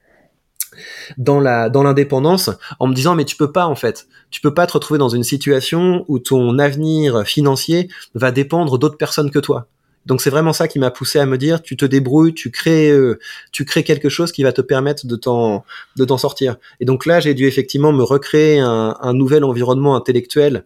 [1.18, 4.54] dans la dans l'indépendance en me disant mais tu peux pas en fait tu peux
[4.54, 9.40] pas te retrouver dans une situation où ton avenir financier va dépendre d'autres personnes que
[9.40, 9.66] toi
[10.06, 12.90] donc c'est vraiment ça qui m'a poussé à me dire tu te débrouilles tu crées
[12.90, 13.18] euh,
[13.52, 15.64] tu crées quelque chose qui va te permettre de t'en
[15.96, 16.56] de t'en sortir.
[16.80, 20.64] Et donc là j'ai dû effectivement me recréer un, nouvel environnement intellectuel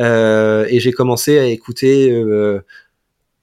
[0.00, 2.64] euh, et j'ai commencé à écouter euh,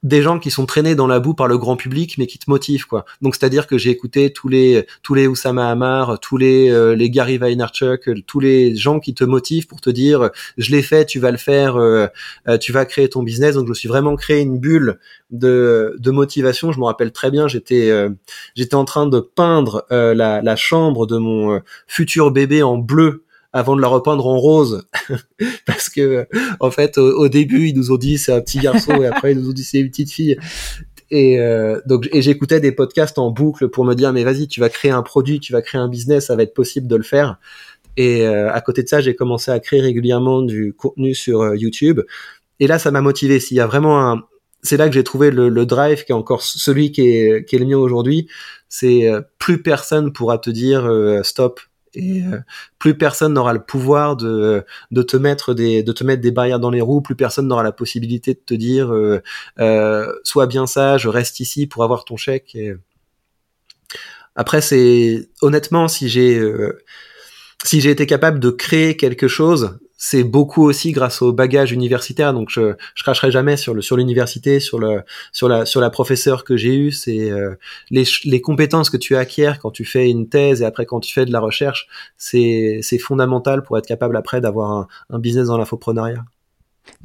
[0.04, 2.50] des gens qui sont traînés dans la boue par le grand public mais qui te
[2.50, 3.06] motivent quoi.
[3.22, 7.10] Donc c'est-à-dire que j'ai écouté tous les tous les Oussama Hamar, tous les euh, les
[7.10, 11.06] Gary Vaynerchuk, euh, tous les gens qui te motivent pour te dire je l'ai fait,
[11.06, 12.08] tu vas le faire, euh,
[12.62, 13.56] tu vas créer ton business.
[13.56, 15.00] Donc je me suis vraiment créé une bulle
[15.32, 17.91] de de motivation, je me rappelle très bien, j'étais
[18.56, 23.76] j'étais en train de peindre la la chambre de mon futur bébé en bleu avant
[23.76, 24.88] de la repeindre en rose.
[25.66, 26.28] Parce que
[26.60, 29.39] en fait au, début ils nous ont dit c'est un petit garçon et après ils
[29.39, 30.38] nous ont dit c'est une petite fille.
[31.12, 34.60] Et euh, donc et j'écoutais des podcasts en boucle pour me dire mais vas-y tu
[34.60, 37.04] vas créer un produit tu vas créer un business ça va être possible de le
[37.04, 37.38] faire.
[37.97, 41.58] Et euh, à côté de ça j'ai commencé à créer régulièrement du contenu sur euh,
[41.58, 42.02] YouTube.
[42.60, 43.39] Et là ça m'a motivé.
[43.39, 44.24] S'il y a vraiment un
[44.62, 47.56] c'est là que j'ai trouvé le, le, drive qui est encore celui qui est, qui
[47.56, 48.28] est le mien aujourd'hui.
[48.68, 50.86] C'est plus personne pourra te dire
[51.24, 51.62] stop
[51.94, 52.40] et euh,
[52.78, 56.60] plus personne n'aura le pouvoir de, de te mettre des de te mettre des barrières
[56.60, 59.22] dans les roues plus personne n'aura la possibilité de te dire euh,
[59.60, 62.56] euh, sois bien sage reste ici pour avoir ton chèque.
[62.56, 62.74] Et...
[64.36, 66.84] après c'est honnêtement si j'ai euh,
[67.64, 72.34] si j'ai été capable de créer quelque chose c'est beaucoup aussi grâce au bagage universitaire.
[72.34, 75.89] Donc je je cracherai jamais sur le sur l'université, sur le sur la sur la
[75.91, 76.91] professeure que j'ai eue.
[76.91, 77.56] C'est euh,
[77.91, 81.14] les les compétences que tu acquiers quand tu fais une thèse et après quand tu
[81.14, 81.88] fais de la recherche,
[82.18, 86.24] c'est c'est fondamental pour être capable après d'avoir un, un business dans l'infoprenariat.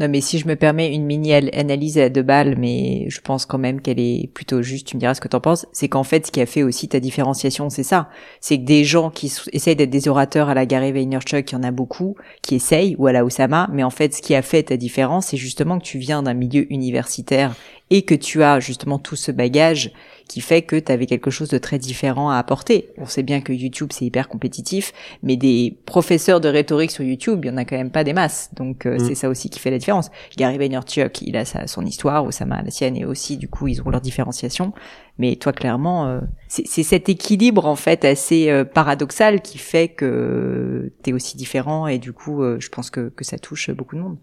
[0.01, 3.47] Non, mais si je me permets une mini analyse à deux balles, mais je pense
[3.47, 6.03] quand même qu'elle est plutôt juste, tu me diras ce que t'en penses, c'est qu'en
[6.03, 8.09] fait, ce qui a fait aussi ta différenciation, c'est ça.
[8.41, 11.59] C'est que des gens qui essayent d'être des orateurs à la Gary Vaynerchuk, il y
[11.59, 14.43] en a beaucoup, qui essayent, ou à la Osama, mais en fait, ce qui a
[14.43, 17.55] fait ta différence, c'est justement que tu viens d'un milieu universitaire
[17.91, 19.93] et que tu as justement tout ce bagage
[20.28, 22.89] qui fait que tu avais quelque chose de très différent à apporter.
[22.97, 27.45] On sait bien que YouTube c'est hyper compétitif, mais des professeurs de rhétorique sur YouTube,
[27.45, 28.51] il y en a quand même pas des masses.
[28.55, 28.99] Donc euh, mm.
[29.01, 30.11] c'est ça aussi qui fait la différence.
[30.37, 33.82] Gary Vaynerchuk, il a sa, son histoire, Osama la sienne et aussi du coup ils
[33.82, 34.72] ont leur différenciation.
[35.18, 40.91] Mais toi clairement, euh, c'est cet équilibre en fait assez euh, paradoxal qui fait que
[41.03, 44.01] tu es aussi différent et du coup je pense que, que ça touche beaucoup de
[44.01, 44.16] monde.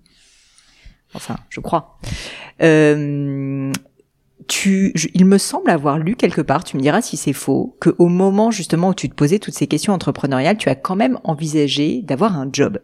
[1.14, 1.98] Enfin, je crois.
[2.62, 3.72] Euh,
[4.48, 7.96] tu, il me semble avoir lu quelque part, tu me diras si c'est faux, que
[8.00, 11.20] au moment justement où tu te posais toutes ces questions entrepreneuriales, tu as quand même
[11.24, 12.80] envisagé d'avoir un job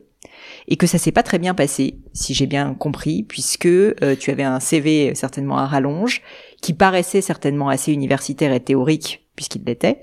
[0.67, 4.31] et que ça s'est pas très bien passé, si j'ai bien compris, puisque euh, tu
[4.31, 6.21] avais un CV certainement à rallonge,
[6.61, 9.99] qui paraissait certainement assez universitaire et théorique puisqu'il l'était,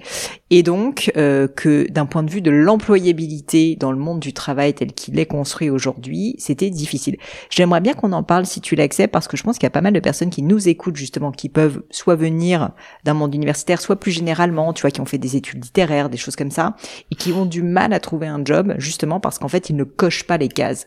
[0.51, 4.73] et donc euh, que d'un point de vue de l'employabilité dans le monde du travail
[4.73, 7.19] tel qu'il est construit aujourd'hui, c'était difficile.
[7.51, 9.71] J'aimerais bien qu'on en parle si tu l'acceptes, parce que je pense qu'il y a
[9.71, 12.71] pas mal de personnes qui nous écoutent justement, qui peuvent soit venir
[13.03, 16.17] d'un monde universitaire, soit plus généralement, tu vois, qui ont fait des études littéraires, des
[16.17, 16.77] choses comme ça,
[17.11, 19.85] et qui ont du mal à trouver un job, justement parce qu'en fait, ils ne
[19.85, 20.87] cochent pas les cases.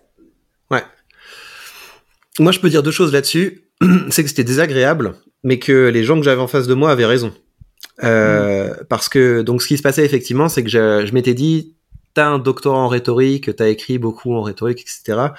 [0.71, 0.83] Ouais.
[2.39, 3.65] Moi, je peux dire deux choses là-dessus.
[4.09, 5.15] C'est que c'était désagréable,
[5.47, 7.31] mais que les gens que j'avais en face de moi avaient raison.
[8.03, 11.73] Euh, parce que donc ce qui se passait effectivement, c'est que je, je m'étais dit,
[12.13, 15.29] t'as un doctorat en rhétorique, t'as écrit beaucoup en rhétorique, etc.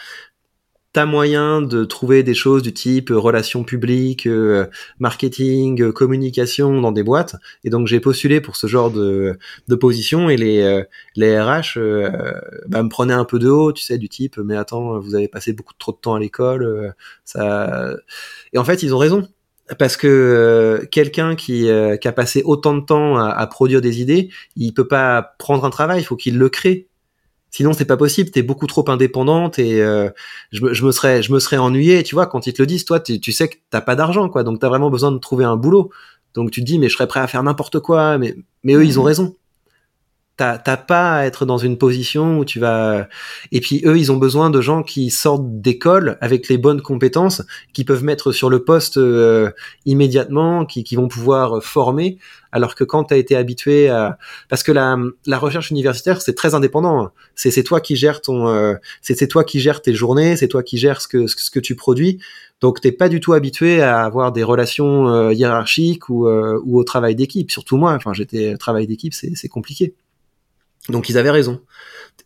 [0.94, 4.64] T'as moyen de trouver des choses du type relations publiques, euh,
[4.98, 7.36] marketing, euh, communication dans des boîtes.
[7.62, 9.38] Et donc j'ai postulé pour ce genre de,
[9.68, 10.84] de position et les,
[11.16, 11.78] les RH
[12.66, 15.28] bah, me prenaient un peu de haut, tu sais, du type, mais attends, vous avez
[15.28, 16.94] passé beaucoup trop de temps à l'école,
[17.26, 17.94] ça.
[18.54, 19.28] Et en fait, ils ont raison
[19.76, 23.80] parce que euh, quelqu'un qui, euh, qui, a passé autant de temps à, à, produire
[23.80, 26.88] des idées, il peut pas prendre un travail, il faut qu'il le crée.
[27.50, 28.30] Sinon, c'est pas possible.
[28.30, 30.10] T'es beaucoup trop indépendante et euh,
[30.52, 32.02] je, me, je, me serais, je me serais ennuyé.
[32.02, 34.42] Tu vois, quand ils te le disent, toi, tu sais que t'as pas d'argent, quoi.
[34.44, 35.90] Donc, t'as vraiment besoin de trouver un boulot.
[36.34, 38.18] Donc, tu te dis, mais je serais prêt à faire n'importe quoi.
[38.18, 39.06] Mais, mais eux, ils ont mmh.
[39.06, 39.36] raison
[40.38, 43.08] t'as pas à être dans une position où tu vas
[43.50, 47.42] et puis eux ils ont besoin de gens qui sortent d'école avec les bonnes compétences
[47.72, 49.50] qui peuvent mettre sur le poste euh,
[49.84, 52.18] immédiatement qui, qui vont pouvoir former.
[52.52, 54.16] Alors que quand tu as été habitué à
[54.48, 57.10] parce que la, la recherche universitaire c'est très indépendant.
[57.34, 60.62] C'est c'est toi qui gères ton euh, c'est toi qui gères tes journées c'est toi
[60.62, 62.20] qui gères ce que ce que tu produis.
[62.60, 66.84] Donc t'es pas du tout habitué à avoir des relations euh, hiérarchiques ou ou au
[66.84, 67.50] travail d'équipe.
[67.50, 69.94] Surtout moi enfin j'étais travail d'équipe c'est compliqué
[70.88, 71.60] Donc ils avaient raison.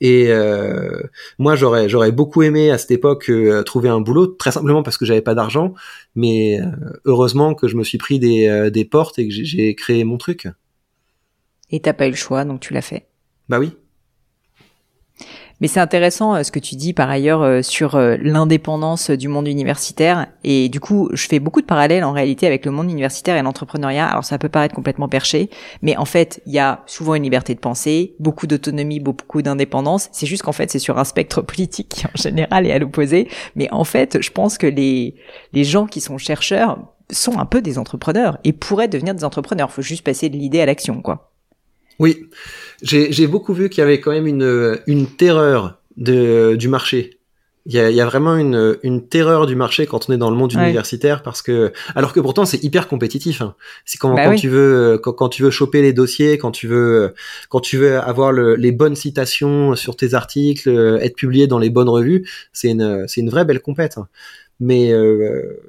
[0.01, 1.01] Et euh,
[1.39, 4.99] moi, j'aurais j'aurais beaucoup aimé à cette époque euh, trouver un boulot, très simplement parce
[4.99, 5.75] que j'avais pas d'argent.
[6.17, 6.67] Mais euh,
[7.05, 10.49] heureusement que je me suis pris des, des portes et que j'ai créé mon truc.
[11.71, 13.07] Et t'as pas eu le choix, donc tu l'as fait.
[13.49, 13.73] Bah oui.
[15.63, 19.29] Mais c'est intéressant euh, ce que tu dis par ailleurs euh, sur euh, l'indépendance du
[19.29, 20.27] monde universitaire.
[20.43, 23.43] Et du coup, je fais beaucoup de parallèles en réalité avec le monde universitaire et
[23.43, 24.05] l'entrepreneuriat.
[24.05, 25.51] Alors ça peut paraître complètement perché,
[25.81, 30.09] mais en fait, il y a souvent une liberté de penser, beaucoup d'autonomie, beaucoup d'indépendance.
[30.11, 33.29] C'est juste qu'en fait, c'est sur un spectre politique qui en général est à l'opposé.
[33.55, 35.15] Mais en fait, je pense que les,
[35.53, 36.81] les gens qui sont chercheurs
[37.13, 39.71] sont un peu des entrepreneurs et pourraient devenir des entrepreneurs.
[39.71, 41.32] Faut juste passer de l'idée à l'action, quoi.
[41.99, 42.27] Oui,
[42.83, 47.19] j'ai beaucoup vu qu'il y avait quand même une, une terreur de, du marché.
[47.65, 50.17] Il y, a, il y a, vraiment une, une, terreur du marché quand on est
[50.17, 53.41] dans le monde universitaire parce que alors que pourtant c'est hyper compétitif.
[53.41, 53.55] Hein.
[53.85, 56.67] C'est quand, bah quand tu veux quand, quand, tu veux choper les dossiers, quand tu
[56.67, 57.15] veux
[57.51, 60.69] quand tu veux avoir le, les bonnes citations sur tes articles,
[61.01, 63.97] être publié dans les bonnes revues, c'est une c'est une vraie belle compète.
[63.97, 64.09] Hein.
[64.59, 65.61] Mais euh,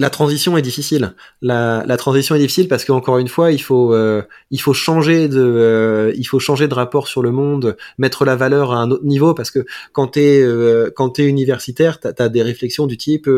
[0.00, 1.14] la transition est difficile.
[1.42, 5.28] La, la, transition est difficile parce qu'encore une fois, il faut, euh, il faut changer
[5.28, 8.90] de, euh, il faut changer de rapport sur le monde, mettre la valeur à un
[8.90, 12.96] autre niveau parce que quand t'es, euh, quand t'es universitaire, t'as as des réflexions du
[12.96, 13.28] type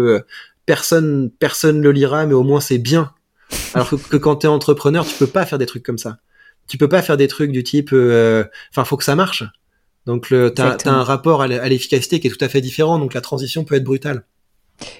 [0.65, 3.13] personne, personne le lira, mais au moins c'est bien.
[3.75, 6.19] Alors que, que quand t'es entrepreneur, tu peux pas faire des trucs comme ça.
[6.69, 9.43] Tu peux pas faire des trucs du type, enfin, faut que ça marche.
[10.07, 13.01] Donc, t'as as un rapport à l'efficacité qui est tout à fait différent.
[13.01, 14.25] Donc, la transition peut être brutale.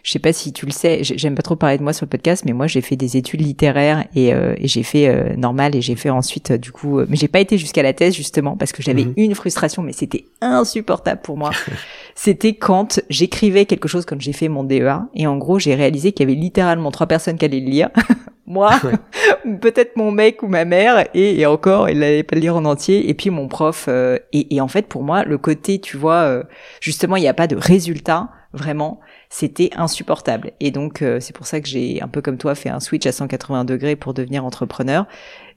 [0.03, 2.11] Je sais pas si tu le sais, j'aime pas trop parler de moi sur le
[2.11, 5.75] podcast, mais moi j'ai fait des études littéraires et, euh, et j'ai fait euh, normal
[5.77, 8.57] et j'ai fait ensuite euh, du coup, mais j'ai pas été jusqu'à la thèse justement
[8.57, 9.15] parce que j'avais mhm.
[9.17, 11.51] une frustration, mais c'était insupportable pour moi.
[12.15, 16.13] c'était quand j'écrivais quelque chose quand j'ai fait mon DEA et en gros j'ai réalisé
[16.13, 17.91] qu'il y avait littéralement trois personnes qui allaient le lire.
[18.47, 18.73] moi,
[19.61, 22.65] peut-être mon mec ou ma mère, et, et encore, il n'allait pas le lire en
[22.65, 23.89] entier, et puis mon prof.
[23.89, 26.43] et, et, en fait, pour moi, le côté, tu vois,
[26.81, 29.01] justement, il n'y a pas de résultat, vraiment
[29.33, 30.53] c'était insupportable.
[30.61, 33.07] Et donc euh, c'est pour ça que j'ai un peu comme toi fait un switch
[33.07, 35.07] à 180 degrés pour devenir entrepreneur.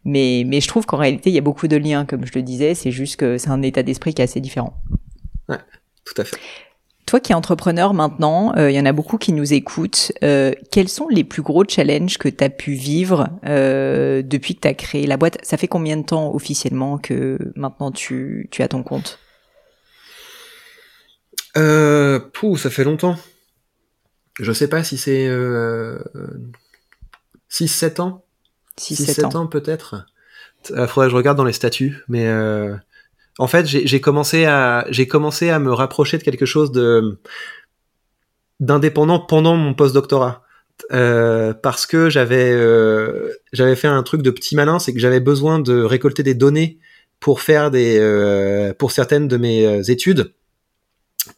[0.05, 2.41] Mais, mais je trouve qu'en réalité, il y a beaucoup de liens, comme je le
[2.41, 4.77] disais, c'est juste que c'est un état d'esprit qui est assez différent.
[5.49, 5.57] Ouais,
[6.05, 6.37] tout à fait.
[7.05, 10.13] Toi qui es entrepreneur maintenant, euh, il y en a beaucoup qui nous écoutent.
[10.23, 14.67] Euh, quels sont les plus gros challenges que tu as pu vivre depuis que tu
[14.69, 15.37] as créé la boîte?
[15.43, 19.19] Ça fait combien de temps officiellement que maintenant tu, tu as ton compte?
[21.57, 23.17] Euh, Pouh, ça fait longtemps.
[24.39, 25.99] Je sais pas si c'est euh,
[27.49, 28.25] 6-7 ans?
[28.77, 30.05] 6-7 ans, peut-être.
[30.69, 32.75] Il euh, faudrait que je regarde dans les statuts, mais euh,
[33.37, 37.19] en fait, j'ai commencé à j'ai commencé à me rapprocher de quelque chose de
[38.59, 40.41] d'indépendant pendant mon post-doctorat.
[40.91, 45.21] Euh, parce que j'avais euh, j'avais fait un truc de petit malin, c'est que j'avais
[45.21, 46.79] besoin de récolter des données
[47.19, 50.33] pour faire des euh, pour certaines de mes études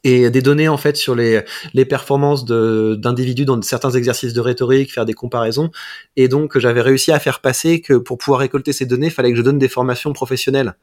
[0.04, 1.42] et des données en fait sur les,
[1.74, 5.72] les performances d'individus dans certains exercices de rhétorique, faire des comparaisons.
[6.16, 9.32] Et donc j'avais réussi à faire passer que pour pouvoir récolter ces données, il fallait
[9.32, 10.76] que je donne des formations professionnelles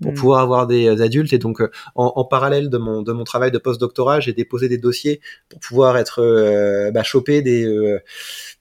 [0.00, 0.14] pour mmh.
[0.14, 1.32] pouvoir avoir des adultes.
[1.32, 1.60] Et donc
[1.94, 5.60] en, en, parallèle de mon, de mon travail de post-doctorat, j'ai déposé des dossiers pour
[5.60, 8.00] pouvoir être euh, bah, choper des, euh,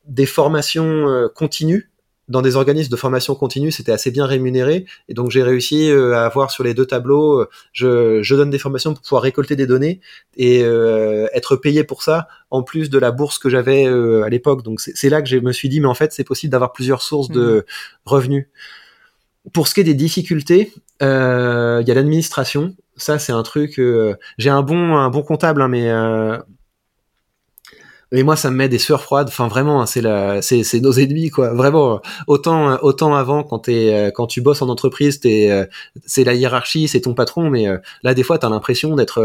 [0.05, 1.90] des formations euh, continues
[2.31, 4.85] dans des organismes de formation continue, c'était assez bien rémunéré.
[5.09, 8.49] Et donc, j'ai réussi euh, à avoir sur les deux tableaux, euh, je, je, donne
[8.49, 9.99] des formations pour pouvoir récolter des données
[10.37, 14.63] et euh, être payé pour ça, en plus de la bourse que j'avais à l'époque.
[14.63, 17.01] Donc, c'est là que je me suis dit, mais en fait, c'est possible d'avoir plusieurs
[17.01, 17.63] sources de mmh.
[18.05, 18.47] revenus.
[19.53, 22.75] Pour ce qui est des difficultés, il y a l'administration.
[22.95, 23.81] Ça, c'est un truc.
[24.37, 25.91] j'ai un bon, un bon comptable, hein, mais
[28.11, 29.27] mais moi, ça me met des sueurs froides.
[29.29, 31.53] Enfin, vraiment, hein, c'est la, c'est, c'est nos ennemis, quoi.
[31.53, 35.65] Vraiment, autant, autant avant, quand t'es, euh, quand tu bosses en entreprise, t'es, euh,
[36.05, 39.21] c'est la hiérarchie, c'est ton patron, mais euh, là, des fois, t'as l'impression d'être,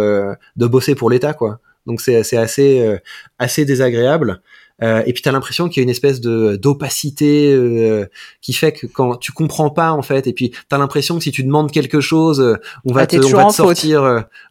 [0.57, 1.59] de bosser pour l'État, quoi.
[1.87, 2.99] Donc, c'est, c'est assez,
[3.39, 4.41] assez désagréable.
[4.83, 8.07] Euh, et puis t'as l'impression qu'il y a une espèce de d'opacité euh,
[8.43, 11.33] qui fait que quand tu comprends pas en fait, et puis t'as l'impression que si
[11.33, 14.03] tu demandes quelque chose, euh, on va ah, te, on va te sortir,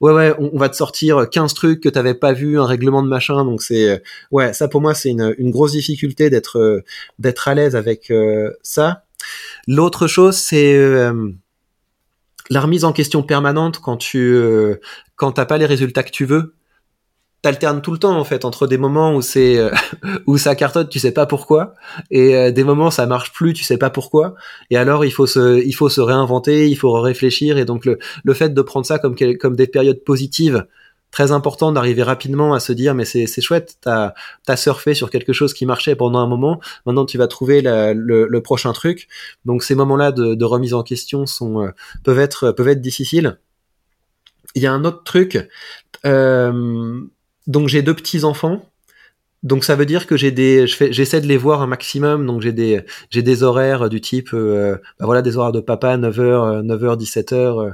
[0.02, 3.08] ouais ouais, on, va te sortir 15 trucs que t'avais pas vu, un règlement de
[3.08, 3.46] machin.
[3.46, 4.02] Donc c'est
[4.32, 6.84] ouais, ça pour moi c'est une, une grosse difficulté d'être
[7.20, 8.12] d'être à l'aise avec
[8.64, 9.04] ça.
[9.68, 10.76] L'autre chose c'est
[12.50, 14.40] la remise en question permanente quand tu
[15.16, 16.56] quand t'as pas les résultats que tu veux
[17.46, 19.70] t'alternes tout le temps en fait entre des moments où c'est euh,
[20.26, 21.76] où ça cartonne tu sais pas pourquoi
[22.10, 24.34] et euh, des moments ça marche plus tu sais pas pourquoi
[24.72, 28.00] et alors il faut se il faut se réinventer il faut réfléchir et donc le,
[28.24, 30.66] le fait de prendre ça comme comme des périodes positives
[31.12, 34.14] très important d'arriver rapidement à se dire mais c'est chouette, t'as
[34.48, 37.94] as surfé sur quelque chose qui marchait pendant un moment, maintenant tu vas trouver le,
[37.94, 39.08] le, prochain truc.
[39.46, 41.70] Donc ces moments-là de, de, remise en question sont euh,
[42.04, 43.38] peuvent être peuvent être difficiles.
[44.56, 45.48] Il y a un autre truc.
[46.06, 47.02] Euh,
[47.48, 48.62] donc j'ai deux petits enfants
[49.46, 52.26] donc ça veut dire que j'ai des, je j'essaie de les voir un maximum.
[52.26, 55.98] Donc j'ai des, j'ai des horaires du type, euh, bah voilà, des horaires de papa,
[55.98, 57.74] 9h, 9h, 17h.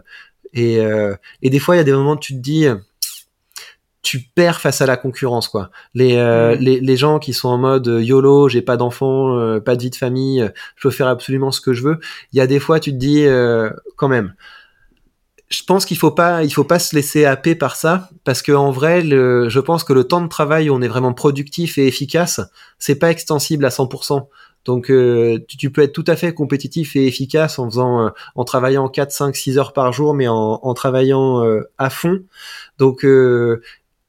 [0.54, 2.66] et, euh, et des fois il y a des moments où tu te dis,
[4.02, 5.72] tu perds face à la concurrence quoi.
[5.94, 9.82] Les, euh, les, les gens qui sont en mode YOLO, j'ai pas d'enfants, pas de
[9.82, 12.00] vie de famille, je peux faire absolument ce que je veux.
[12.34, 13.26] Il y a des fois tu te dis
[13.96, 14.34] quand même
[15.52, 18.54] je pense qu'il faut pas, il faut pas se laisser happer par ça, parce que
[18.54, 21.86] en vrai, je pense que le temps de travail où on est vraiment productif et
[21.86, 22.40] efficace,
[22.80, 24.28] c'est pas extensible à 100%.
[24.66, 28.44] Donc, euh, tu, peux être tout à fait compétitif et efficace en faisant, euh, en
[28.44, 32.22] travaillant 4, 5, 6 heures par jour, mais en, en travaillant euh, à fond.
[32.78, 33.06] Donc,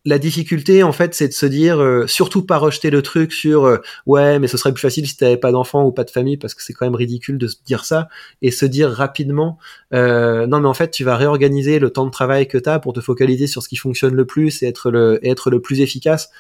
[0.05, 3.67] la difficulté, en fait, c'est de se dire, euh, surtout pas rejeter le truc sur
[3.67, 6.37] euh, ouais, mais ce serait plus facile si t'avais pas d'enfant ou pas de famille,
[6.37, 8.09] parce que c'est quand même ridicule de se dire ça,
[8.41, 9.59] et se dire rapidement,
[9.95, 12.93] euh, non, mais en fait, tu vas réorganiser le temps de travail que t'as pour
[12.93, 16.31] te focaliser sur ce qui fonctionne le plus et être le, être le plus efficace.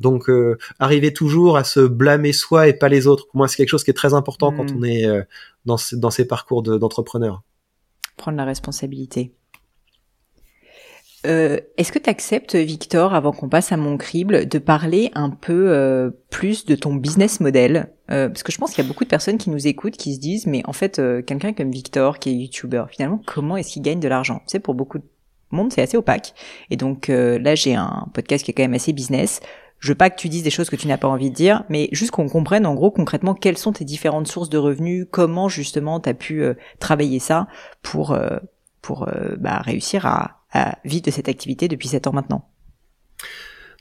[0.00, 0.28] Donc,
[0.80, 3.28] arriver toujours à se blâmer soi et pas les autres.
[3.28, 4.76] Pour moi, c'est quelque chose qui est très important quand mmh.
[4.76, 5.26] on est
[5.64, 7.42] dans, dans ces parcours d'entrepreneur.
[8.16, 9.32] Prendre la responsabilité.
[11.26, 15.30] Euh, Est-ce que tu acceptes, Victor, avant qu'on passe à mon crible, de parler un
[15.30, 17.92] peu euh, plus de ton business model?
[18.10, 20.14] Euh, Parce que je pense qu'il y a beaucoup de personnes qui nous écoutent, qui
[20.14, 23.72] se disent, mais en fait, euh, quelqu'un comme Victor, qui est YouTuber, finalement, comment est-ce
[23.72, 24.38] qu'il gagne de l'argent?
[24.46, 25.04] Tu sais, pour beaucoup de
[25.50, 26.34] monde, c'est assez opaque.
[26.70, 29.40] Et donc euh, là, j'ai un podcast qui est quand même assez business.
[29.78, 31.64] Je veux pas que tu dises des choses que tu n'as pas envie de dire,
[31.68, 35.48] mais juste qu'on comprenne en gros concrètement quelles sont tes différentes sources de revenus, comment
[35.48, 36.44] justement tu as pu
[36.78, 37.48] travailler ça
[37.82, 38.16] pour
[38.80, 39.08] pour
[39.38, 42.48] bah, réussir à à vivre de cette activité depuis 7 ans maintenant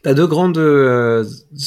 [0.03, 1.23] T'as deux grandes euh,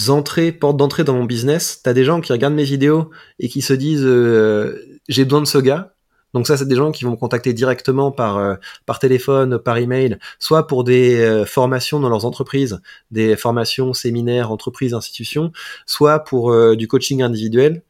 [0.09, 1.81] entrées, portes d'entrée dans mon business.
[1.85, 5.47] T'as des gens qui regardent mes vidéos et qui se disent euh, j'ai besoin de
[5.47, 5.93] ce gars.
[6.33, 8.55] Donc ça, c'est des gens qui vont me contacter directement par euh,
[8.87, 12.81] par téléphone, par email, soit pour des formations dans leurs entreprises,
[13.13, 15.53] des formations, séminaires, entreprises, institutions,
[15.87, 17.83] soit pour du coaching individuel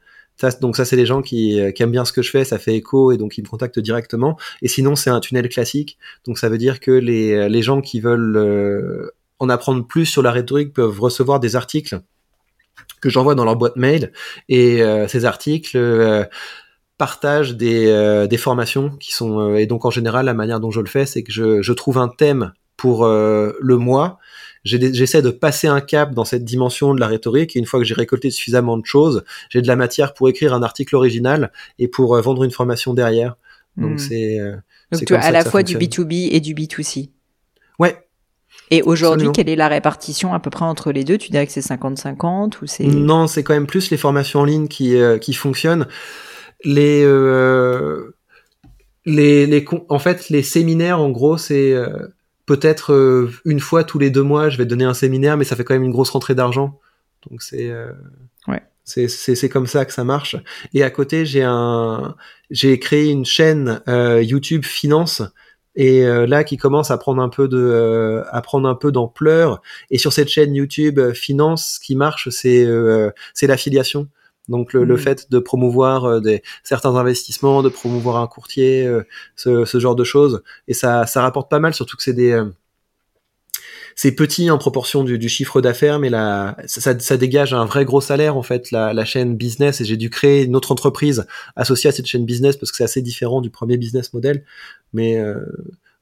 [0.61, 2.59] donc ça, c'est les gens qui, euh, qui, aiment bien ce que je fais, ça
[2.59, 4.37] fait écho et donc ils me contactent directement.
[4.63, 5.99] Et sinon, c'est un tunnel classique.
[6.27, 10.07] Donc ça veut dire que les, euh, les gens qui veulent euh, en apprendre plus
[10.07, 12.01] sur la rhétorique peuvent recevoir des articles
[13.01, 14.13] que j'envoie dans leur boîte mail.
[14.49, 15.79] Et ces articles
[16.97, 19.55] partagent des, des formations qui sont...
[19.55, 21.99] et donc en général, la manière dont je le fais, c'est que je, je trouve
[21.99, 24.19] un thème pour le mois
[24.65, 27.57] j'essaie de passer un cap dans cette dimension de la rhétorique.
[27.57, 30.55] Et une fois que j'ai récolté suffisamment de choses, j'ai de la matière pour écrire
[30.55, 33.37] un article original et pour euh, vendre une formation derrière.
[33.77, 33.99] Donc hmm.
[33.99, 34.39] c'est.
[34.41, 34.57] Euh,
[34.93, 37.11] Donc tu as à la fois du B2B et du B2C.
[37.79, 37.99] Ouais.
[38.71, 41.19] Et aujourd'hui, quelle est la répartition à peu près entre les deux?
[41.19, 44.45] Tu dirais que c'est 50-50 ou c'est Non, c'est quand même plus les formations en
[44.45, 45.87] ligne qui euh, qui fonctionnent.
[46.65, 48.17] Les euh,
[49.05, 51.75] les, les en fait les séminaires en gros c'est
[52.47, 55.57] peut-être euh, une fois tous les deux mois, je vais donner un séminaire, mais ça
[55.57, 56.79] fait quand même une grosse rentrée d'argent.
[57.31, 57.93] Donc c'est euh,
[58.49, 58.63] ouais.
[58.85, 60.37] c'est c'est comme ça que ça marche.
[60.75, 62.17] Et à côté, j'ai un
[62.51, 65.23] j'ai créé une chaîne euh, YouTube Finance
[65.77, 69.61] et là qui commence à prendre un peu de à prendre un peu d'ampleur.
[69.91, 72.65] Et sur cette chaîne YouTube Finance, ce qui marche, c'est
[73.33, 74.09] c'est l'affiliation.
[74.49, 74.99] Donc le, le, hmm.
[74.99, 79.03] fait de promouvoir euh, des, certains investissements, de promouvoir un courtier, euh,
[79.37, 82.33] ce, ce, genre de choses, et ça, ça rapporte pas mal, surtout que c'est des
[82.33, 82.45] euh,
[83.97, 87.85] c'est petit en proportion du, du chiffre d'affaires, mais la, ça, ça, dégage un vrai
[87.85, 89.81] gros salaire en fait la, la chaîne business.
[89.81, 92.85] Et j'ai dû créer une autre entreprise associée à cette chaîne business parce que c'est
[92.85, 94.45] assez différent du premier business model.
[94.93, 95.23] Mais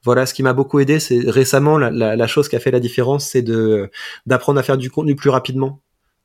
[0.04, 2.70] voilà, ce qui m'a beaucoup aidé, c'est récemment la, la, la, chose qui a fait
[2.70, 3.90] la différence, c'est de
[4.26, 5.80] d'apprendre à faire du contenu plus rapidement.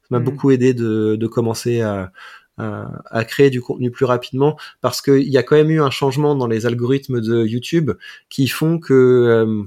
[0.10, 0.24] M'a mm.
[0.24, 2.12] beaucoup aidé de, de commencer à,
[2.58, 5.92] à, à, créer du contenu plus rapidement parce qu'il y a quand même eu un
[5.92, 7.92] changement dans les algorithmes de YouTube
[8.30, 9.64] qui font que euh,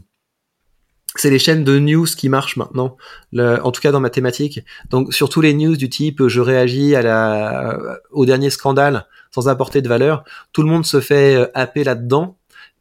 [1.16, 2.97] c'est les chaînes de news qui marchent maintenant,
[3.36, 4.61] en tout cas dans ma thématique.
[4.91, 9.82] Donc surtout les news du type je réagis à la, au dernier scandale sans apporter
[9.82, 12.36] de valeur, tout le monde se fait euh, happer là-dedans.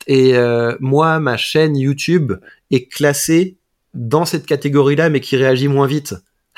[0.07, 2.33] Et euh, moi, ma chaîne YouTube
[2.71, 3.57] est classée
[3.93, 6.15] dans cette catégorie-là, mais qui réagit moins vite.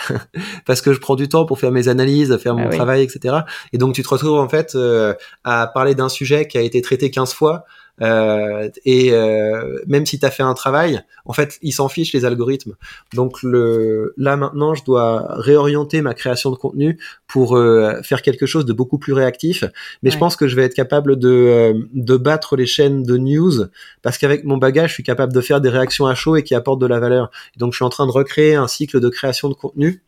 [0.65, 3.39] parce que je prends du temps pour faire mes analyses, faire mon ah travail, etc.
[3.73, 6.81] Et donc tu te retrouves en fait euh, à parler d'un sujet qui a été
[6.81, 7.65] traité 15 fois,
[8.01, 12.13] Euh, et euh, même si tu as fait un travail, en fait, ils s'en fichent
[12.13, 12.75] les algorithmes.
[13.13, 18.45] Donc le, là maintenant, je dois réorienter ma création de contenu pour euh, faire quelque
[18.45, 19.63] chose de beaucoup plus réactif.
[20.03, 23.17] Mais je pense que je vais être capable de, euh, de battre les chaînes de
[23.17, 23.65] news
[24.01, 26.55] parce qu'avec mon bagage, je suis capable de faire des réactions à chaud et qui
[26.55, 27.31] apportent de la valeur.
[27.57, 30.03] Donc je suis en train de recréer un cycle de création de contenu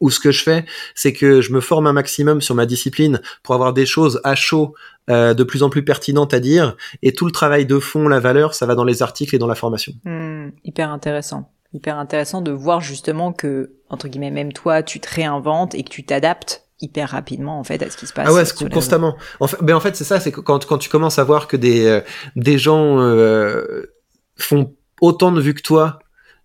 [0.00, 3.20] où ce que je fais, c'est que je me forme un maximum sur ma discipline
[3.42, 4.74] pour avoir des choses à chaud
[5.08, 8.20] euh, de plus en plus pertinentes à dire, et tout le travail de fond, la
[8.20, 9.92] valeur, ça va dans les articles et dans la formation.
[10.04, 15.08] Hmm, hyper intéressant, hyper intéressant de voir justement que entre guillemets même toi, tu te
[15.08, 18.28] réinventes et que tu t'adaptes hyper rapidement en fait à ce qui se passe.
[18.28, 19.16] Ah ouais, constamment.
[19.40, 21.46] En fait, mais en fait c'est ça, c'est que quand quand tu commences à voir
[21.48, 22.00] que des euh,
[22.34, 23.94] des gens euh,
[24.36, 26.00] font autant de vues que toi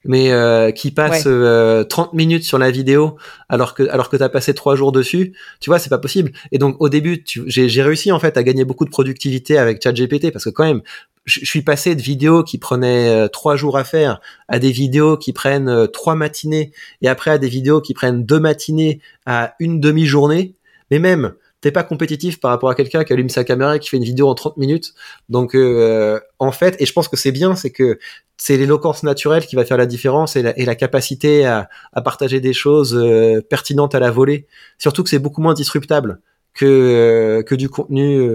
[0.05, 3.17] mais euh, qui passe 30 euh, minutes sur la vidéo
[3.49, 6.31] alors que alors que t'as passé trois jours dessus, tu vois, c'est pas possible.
[6.51, 10.31] Et donc au début, j'ai réussi en fait à gagner beaucoup de productivité avec ChatGPT
[10.31, 10.81] parce que quand même,
[11.25, 15.17] je suis passé de vidéos qui prenaient euh, trois jours à faire à des vidéos
[15.17, 16.71] qui prennent trois matinées
[17.01, 20.55] et après à des vidéos qui prennent deux matinées à une demi-journée.
[20.89, 23.89] Mais même, t'es pas compétitif par rapport à quelqu'un qui allume sa caméra et qui
[23.89, 24.93] fait une vidéo en 30 minutes.
[25.29, 27.99] Donc euh, en fait, et je pense que c'est bien, c'est que
[28.37, 31.69] c'est l'éloquence naturelle qui va faire la différence et la, capacité à,
[32.03, 34.47] partager des choses euh, pertinentes à la volée.
[34.79, 36.19] Surtout que c'est beaucoup moins disruptable
[36.53, 38.29] que euh, que du contenu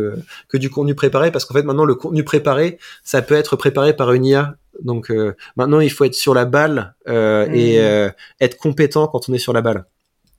[0.49, 3.95] que du contenu préparé parce qu'en fait maintenant le contenu préparé ça peut être préparé
[3.95, 5.12] par une IA donc
[5.57, 8.12] maintenant il faut être sur la balle et mmh.
[8.41, 9.85] être compétent quand on est sur la balle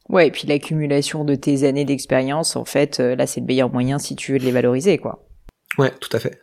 [0.10, 3.72] Ouais, et puis l'accumulation de tes années d'expérience, en fait, euh, là, c'est le meilleur
[3.72, 5.28] moyen si tu veux de les valoriser, quoi.
[5.78, 6.40] Ouais, tout à fait.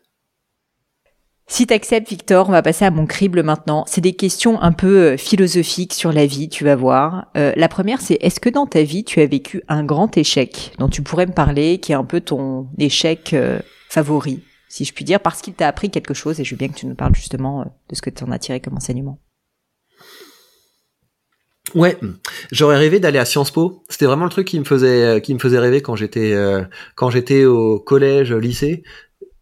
[1.47, 3.85] Si t'acceptes, Victor, on va passer à mon crible maintenant.
[3.87, 7.27] C'est des questions un peu euh, philosophiques sur la vie, tu vas voir.
[7.37, 10.73] Euh, la première, c'est est-ce que dans ta vie, tu as vécu un grand échec
[10.79, 13.35] dont tu pourrais me parler, qui est un peu ton échec
[13.89, 16.69] favori, si je puis dire, parce qu'il t'a appris quelque chose, et je veux bien
[16.69, 19.19] que tu nous parles justement de ce que tu en as tiré comme enseignement.
[21.75, 21.99] Ouais,
[22.53, 23.83] j'aurais rêvé d'aller à Sciences Po.
[23.89, 26.63] C'était vraiment le truc qui me faisait qui me faisait rêver quand j'étais euh,
[26.95, 28.85] quand j'étais au collège, lycée.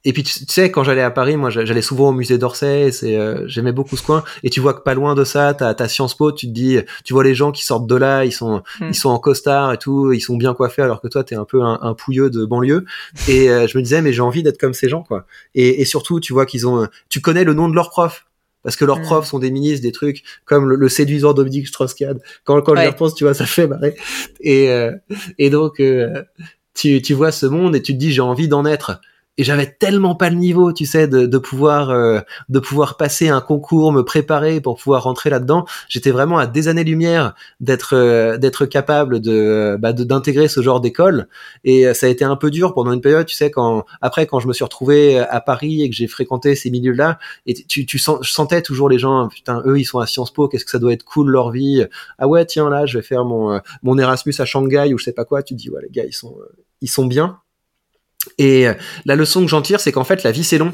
[0.05, 3.17] Et puis tu sais quand j'allais à Paris, moi j'allais souvent au musée d'Orsay, c'est
[3.17, 5.89] euh, j'aimais beaucoup ce coin et tu vois que pas loin de ça, t'as as
[5.89, 8.63] Sciences Po, tu te dis tu vois les gens qui sortent de là, ils sont
[8.81, 8.89] hmm.
[8.89, 11.45] ils sont en costard et tout, ils sont bien coiffés alors que toi t'es un
[11.45, 12.85] peu un, un, pouilleux de banlieue
[13.29, 15.25] et euh, je me disais mais j'ai envie d'être comme ces gens quoi.
[15.55, 18.25] Et, et surtout tu vois qu'ils ont tu connais le nom de leur prof
[18.63, 19.03] parce que leurs mm.
[19.03, 22.19] profs sont des ministres, des trucs comme le, séduisant Dominique Strauss-Kahn.
[22.45, 23.97] Quand, quand je repense, tu vois, ça fait marrer.
[24.41, 24.93] Et, euh,
[25.39, 26.23] et donc, euh,
[26.75, 29.01] tu, tu vois ce monde et tu te dis, j'ai envie d'en être
[29.39, 32.21] et j'avais tellement pas le niveau, tu sais, de, de pouvoir euh,
[32.51, 35.65] de pouvoir passer un concours, me préparer pour pouvoir rentrer là-dedans.
[35.89, 41.29] J'étais vraiment à des années-lumière d'être euh, d'être capable de bah, d'intégrer ce genre d'école.
[41.65, 44.27] Et euh, ça a été un peu dur pendant une période, tu sais, quand après
[44.27, 47.87] quand je me suis retrouvé à Paris et que j'ai fréquenté ces milieux-là, et tu
[47.87, 50.67] tu sens, je sentais toujours les gens, putain, eux ils sont à Sciences Po, qu'est-ce
[50.67, 51.87] que ça doit être cool leur vie.
[52.19, 55.13] Ah ouais, tiens là, je vais faire mon mon Erasmus à Shanghai ou je sais
[55.13, 55.43] pas quoi.
[55.43, 56.37] Tu te dis ouais les gars ils sont
[56.83, 57.39] ils sont bien.
[58.39, 60.73] Et euh, la leçon que j'en tire, c'est qu'en fait, la vie c'est long.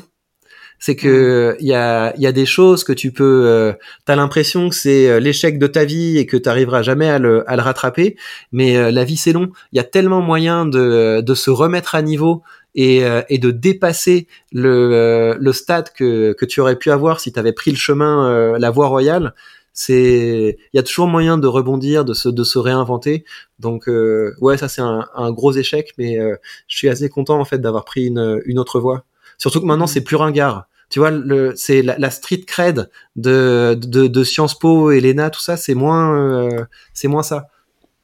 [0.80, 3.46] C'est que il y a, y a des choses que tu peux.
[3.46, 3.72] Euh,
[4.04, 7.18] T'as l'impression que c'est euh, l'échec de ta vie et que tu arriveras jamais à
[7.18, 8.16] le, à le rattraper.
[8.52, 9.50] Mais euh, la vie c'est long.
[9.72, 12.42] Il y a tellement moyen de, de se remettre à niveau
[12.76, 17.38] et, et de dépasser le, le stade que, que tu aurais pu avoir si tu
[17.40, 19.34] avais pris le chemin, la voie royale
[19.78, 23.24] c'est il y a toujours moyen de rebondir, de se de se réinventer.
[23.60, 26.34] Donc euh, ouais, ça c'est un, un, gros échec, mais euh,
[26.66, 29.04] je suis assez content en fait d'avoir pris une, une autre voie.
[29.38, 29.94] Surtout que maintenant mmh.
[29.94, 30.66] c'est plus ringard.
[30.90, 35.40] Tu vois, le, c'est la, la, street cred de, de, de Sciences Po, Elena, tout
[35.40, 37.48] ça, c'est moins, euh, c'est moins ça.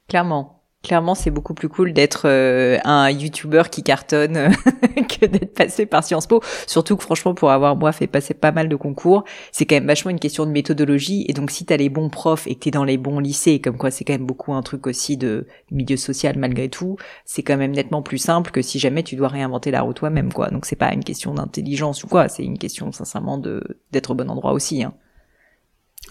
[0.07, 0.54] Clairement.
[0.85, 4.51] Clairement, c'est beaucoup plus cool d'être euh, un YouTuber qui cartonne
[5.09, 6.43] que d'être passé par Sciences Po.
[6.67, 9.87] Surtout que franchement, pour avoir moi fait passer pas mal de concours, c'est quand même
[9.87, 11.25] vachement une question de méthodologie.
[11.27, 13.79] Et donc, si t'as les bons profs et que t'es dans les bons lycées, comme
[13.79, 17.57] quoi c'est quand même beaucoup un truc aussi de milieu social malgré tout, c'est quand
[17.57, 20.51] même nettement plus simple que si jamais tu dois réinventer la roue toi-même, quoi.
[20.51, 24.13] Donc, c'est pas une question d'intelligence ou quoi, c'est une question sincèrement de d'être au
[24.13, 24.83] bon endroit aussi.
[24.83, 24.93] Hein.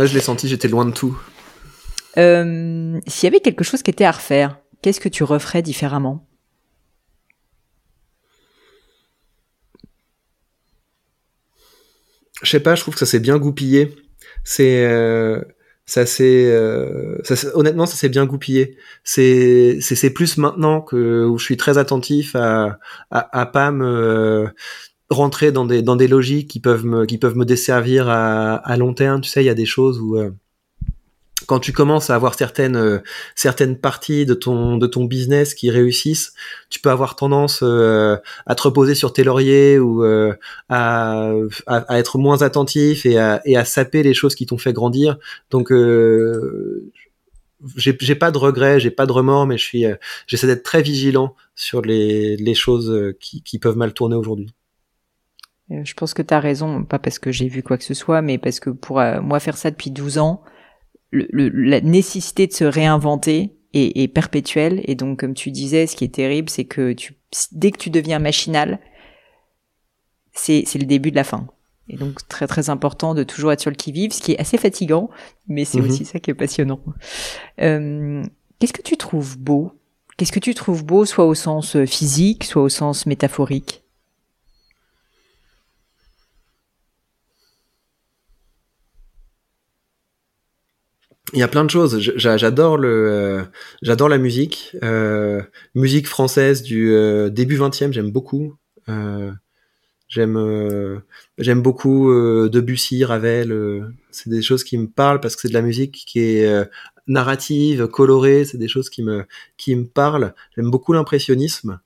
[0.01, 1.16] je l'ai senti, j'étais loin de tout.
[2.16, 6.28] Euh, S'il y avait quelque chose qui était à refaire, qu'est-ce que tu referais différemment?
[12.43, 13.97] Je sais pas, je trouve que ça s'est bien goupillé.
[14.45, 15.41] C'est euh,
[15.87, 17.16] ça c'est euh,
[17.55, 18.76] honnêtement ça s'est bien goupillé.
[19.05, 22.78] C'est plus maintenant que où je suis très attentif à
[23.11, 24.51] à, à pas me
[25.09, 28.93] rentrer dans des dans des logiques qui peuvent me qui peuvent me desservir à, long
[28.93, 29.22] terme.
[29.22, 30.30] Tu sais, il y a des choses où euh,
[31.47, 32.99] quand tu commences à avoir certaines euh,
[33.35, 36.35] certaines parties de ton de ton business qui réussissent,
[36.71, 38.17] tu peux avoir tendance euh,
[38.47, 40.35] à te reposer sur tes lauriers ou euh,
[40.69, 41.33] à,
[41.67, 45.19] à, être moins attentif et à, et à saper les choses qui t'ont fait grandir.
[45.51, 45.73] Donc
[47.77, 49.85] j'ai j'ai pas de regrets, j'ai pas de remords, mais je suis
[50.27, 54.55] j'essaie d'être très vigilant sur les les choses qui qui peuvent mal tourner aujourd'hui.
[55.71, 58.21] Je pense que tu as raison, pas parce que j'ai vu quoi que ce soit,
[58.21, 60.43] mais parce que pour moi faire ça depuis 12 ans,
[61.15, 64.83] le, la nécessité de se réinventer est, est, perpétuelle.
[64.85, 67.15] Et donc, comme tu disais, ce qui est terrible, c'est que tu,
[67.53, 68.81] dès que tu deviens machinal,
[70.33, 71.47] c'est le début de la fin.
[71.89, 74.57] Et donc, très très important de toujours être sur le qui-vive, ce qui est assez
[74.57, 75.11] fatigant,
[75.49, 75.89] mais c'est mhm.
[75.89, 76.81] aussi ça qui est passionnant.
[77.61, 78.23] Euh,
[78.59, 79.73] Qu'est-ce que tu trouves beau?
[80.17, 83.84] Qu'est-ce que tu trouves beau, soit au sens physique, soit au sens métaphorique?
[91.33, 91.99] Il y a plein de choses.
[91.99, 93.45] J'adore le, euh,
[93.83, 95.43] j'adore la musique, euh,
[95.75, 97.93] musique française du euh, début 20e.
[97.93, 98.57] J'aime beaucoup.
[98.91, 99.33] Euh,
[100.07, 100.99] j'aime, euh,
[101.39, 102.12] j'aime beaucoup
[102.49, 103.89] Debussy, Ravel.
[104.11, 106.68] c'est des choses qui me parlent parce que c'est de la musique qui est
[107.07, 108.45] narrative, colorée.
[108.45, 109.25] C'est des choses qui me,
[109.57, 110.35] qui me parlent.
[110.55, 111.81] J'aime beaucoup l'impressionnisme.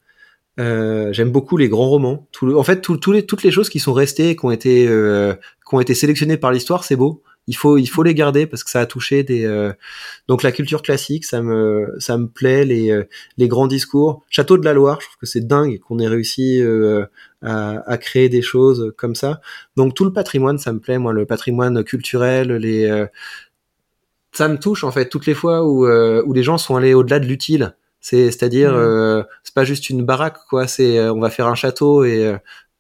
[0.59, 2.27] j'aime beaucoup les grands romans.
[2.43, 5.81] En fait, tout, les, toutes les choses qui sont restées, qui ont été, qui ont
[5.81, 8.81] été sélectionnées par l'histoire, c'est beau il faut il faut les garder parce que ça
[8.81, 9.73] a touché des euh,
[10.29, 14.23] donc la culture classique ça me ça me plaît les euh, les grands discours.
[14.29, 17.07] Château de la Loire je trouve que c'est dingue qu'on ait réussi euh,
[17.43, 19.41] à, à, créer des choses comme ça.
[19.77, 23.07] Donc tout le patrimoine ça me plaît moi le patrimoine culturel les
[24.33, 27.19] ça me touche en fait toutes les fois où où les gens sont allés au-delà
[27.19, 27.75] de l'utile.
[28.01, 29.25] C'est c'est-à-dire mmh.
[29.43, 32.37] c'est pas juste une baraque quoi c'est on va faire un château et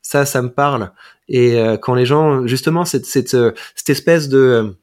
[0.09, 0.91] ça ça me parle
[1.29, 4.79] et euh, quand les gens, justement, cette, cette, euh, cette espèce de euh,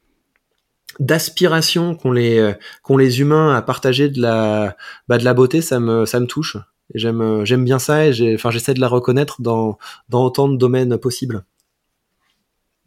[1.00, 4.78] d'aspiration qu'ont les qu'ont les humains à partager de la
[5.10, 6.56] bah, de la beauté, ça me ça me touche.
[6.94, 10.56] J'aime j'aime bien ça et j'ai enfin j'essaie de la reconnaître dans dans autant de
[10.56, 11.44] domaines possibles.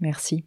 [0.00, 0.46] Merci.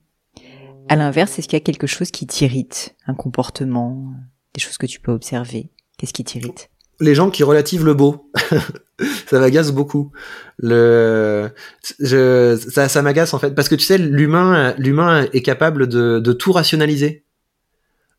[0.90, 4.12] À l'inverse, est-ce qu'il y a quelque chose qui t'irrite, un comportement,
[4.56, 5.70] des choses que tu peux observer?
[6.00, 6.71] Qu'est-ce qui t'irrite?
[7.02, 8.32] Les gens qui relativent le beau.
[9.28, 10.12] ça m'agace beaucoup.
[10.58, 11.50] Le,
[12.00, 16.20] je, ça, ça m'agace en fait parce que tu sais, l'humain, l'humain est capable de,
[16.20, 17.26] de tout rationaliser.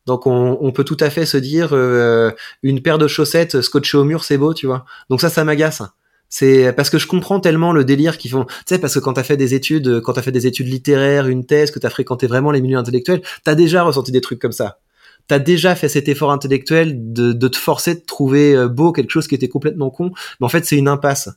[0.07, 2.33] Donc on, on, peut tout à fait se dire euh,
[2.65, 4.85] une paire de chaussettes scotchées au mur, c'est beau, tu vois.
[5.09, 5.83] Donc ça, ça m'agace.
[6.29, 8.45] C'est parce que je comprends tellement le délire qu'ils font.
[8.45, 11.29] Tu sais, parce que quand t'as fait des études, quand t'as fait des études littéraires,
[11.29, 14.51] une thèse, que t'as fréquenté vraiment les milieux intellectuels, t'as déjà ressenti des trucs comme
[14.51, 14.79] ça
[15.29, 19.11] t'as déjà fait cet effort intellectuel de, de, te forcer de trouver euh, beau quelque
[19.11, 21.29] chose qui était complètement con, mais en fait c'est une impasse.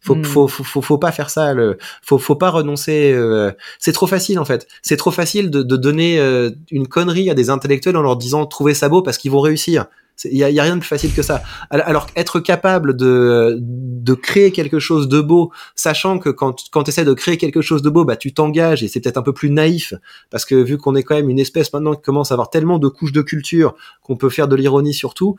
[0.00, 0.24] Faut, hmm.
[0.24, 1.54] faut, faut, faut, pas faire ça.
[1.54, 3.12] Le, faut, faut pas renoncer.
[3.12, 4.66] Euh, c'est trop facile en fait.
[4.82, 8.44] C'est trop facile de, de donner euh, une connerie à des intellectuels en leur disant
[8.46, 9.86] trouver ça beau parce qu'ils vont réussir.
[10.24, 11.42] Il y a, rien de plus facile que ça.
[11.70, 17.14] Alors être capable de, créer quelque chose de beau, sachant que quand, tu essaies de
[17.14, 19.94] créer quelque chose de beau, bah tu t'engages et c'est peut-être un peu plus naïf
[20.30, 22.78] parce que vu qu'on est quand même une espèce maintenant qui commence à avoir tellement
[22.78, 25.36] de couches de culture qu'on peut faire de l'ironie sur tout.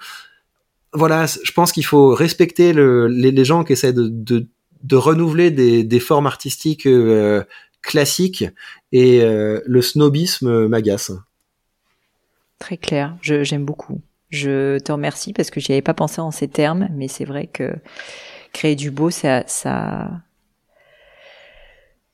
[0.92, 4.48] Voilà, je pense qu'il faut respecter le, les, gens qui essaient de,
[4.92, 7.44] renouveler des, des, formes artistiques euh,
[7.82, 8.46] classiques
[8.92, 11.12] et euh, le snobisme m'agace.
[12.60, 14.02] Très clair, j'aime beaucoup.
[14.34, 17.46] Je te remercie parce que j'y avais pas pensé en ces termes, mais c'est vrai
[17.46, 17.76] que
[18.52, 20.10] créer du beau, ça, ça,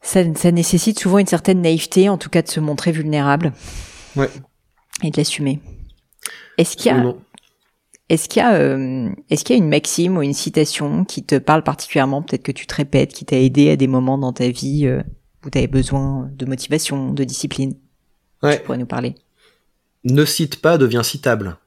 [0.01, 3.53] ça, nécessite souvent une certaine naïveté, en tout cas de se montrer vulnérable.
[4.17, 4.29] Ouais.
[5.01, 5.61] Et de l'assumer.
[6.57, 7.15] Est-ce qu'il y a,
[8.09, 11.23] est-ce qu'il y a, euh, est-ce qu'il y a une maxime ou une citation qui
[11.23, 14.33] te parle particulièrement, peut-être que tu te répètes, qui t'a aidé à des moments dans
[14.33, 15.01] ta vie euh,
[15.45, 17.75] où tu avais besoin de motivation, de discipline?
[18.43, 18.57] Ouais.
[18.57, 19.15] Tu pourrais nous parler.
[20.03, 21.57] Ne cite pas devient citable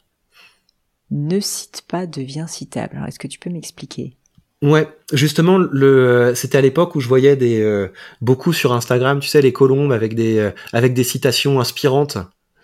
[1.13, 2.97] ne cite pas devient citable.
[2.97, 4.17] Alors, est-ce que tu peux m'expliquer?
[4.63, 7.89] Ouais, justement, le c'était à l'époque où je voyais des euh,
[8.21, 12.17] beaucoup sur Instagram, tu sais, les colombes avec des euh, avec des citations inspirantes.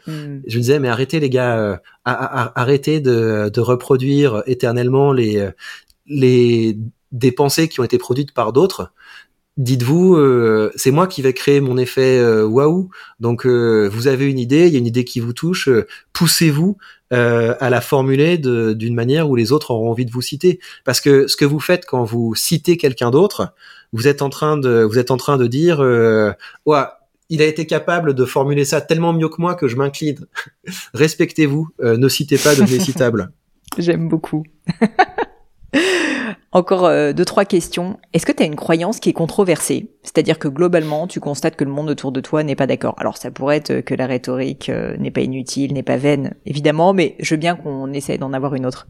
[0.07, 0.39] Hmm.
[0.47, 5.49] Je me disais, mais arrêtez les gars, euh, arrêtez de, de reproduire éternellement les
[6.07, 6.79] les
[7.11, 8.93] des pensées qui ont été produites par d'autres
[9.59, 12.89] dites-vous, euh, c'est moi qui vais créer mon effet euh, waouh.
[13.21, 15.69] Donc euh, vous avez une idée, il y a une idée qui vous touche,
[16.13, 16.79] poussez-vous
[17.11, 20.61] à la formuler d'une manière où les autres auront envie de vous citer.
[20.85, 23.55] Parce que ce que vous faites quand vous citez quelqu'un d'autre,
[23.93, 25.81] vous êtes en train de vous êtes en train de dire
[26.67, 26.83] ouais,
[27.31, 30.27] il a été capable de formuler ça tellement mieux que moi que je m'incline.
[30.95, 33.31] Respectez-vous, ne citez pas, devenez citable.
[33.79, 34.45] J'aime beaucoup.
[36.53, 37.99] Encore euh, deux, trois questions.
[38.13, 39.91] Est-ce que tu une croyance qui est controversée?
[40.03, 42.95] C'est-à-dire que globalement, tu constates que le monde autour de toi n'est pas d'accord.
[42.99, 46.95] Alors ça pourrait être que la rhétorique euh, n'est pas inutile, n'est pas vaine, évidemment,
[46.95, 48.89] mais je veux bien qu'on essaye d'en avoir une autre.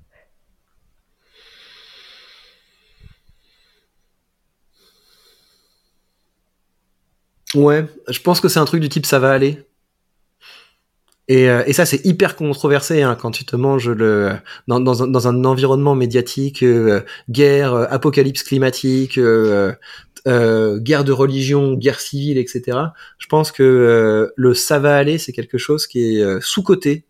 [7.55, 9.68] Ouais, je pense que c'est un truc du type ça va aller.
[11.29, 14.33] Et, euh, et ça, c'est hyper controversé hein, quand tu te manges le
[14.67, 19.21] dans, dans, un, dans un environnement médiatique, euh, guerre, euh, apocalypse climatique,
[20.27, 22.79] guerre de religion, guerre civile, etc.
[23.19, 27.05] Je pense que le ça va aller, c'est quelque chose qui est sous coté.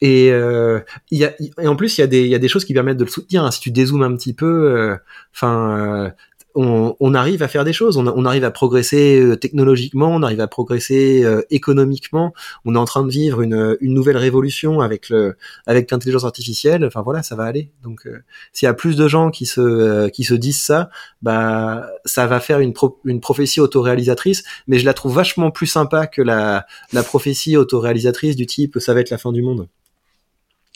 [0.00, 2.64] Et, il y a, et en plus, il y, a des, y a des choses
[2.64, 3.44] qui permettent de le soutenir.
[3.44, 3.50] Hein.
[3.50, 4.96] Si tu dézoomes un petit peu,
[5.34, 6.12] enfin,
[6.54, 10.48] on, arrive à faire des choses, on, arrive à progresser euh, technologiquement, on arrive à
[10.48, 12.32] progresser euh, économiquement.
[12.64, 15.36] On est en train de vivre une, nouvelle révolution avec le
[15.66, 16.84] avec l'intelligence artificielle.
[16.84, 17.70] Enfin voilà, ça va aller.
[17.82, 18.22] Donc euh,
[18.52, 20.90] s'il y a plus de gens qui se qui se disent ça,
[21.22, 22.74] bah ça va faire une
[23.04, 24.44] une prophétie autoréalisatrice.
[24.66, 28.94] Mais je la trouve vachement plus sympa que la la prophétie autoréalisatrice du type ça
[28.94, 29.68] va être la fin du monde.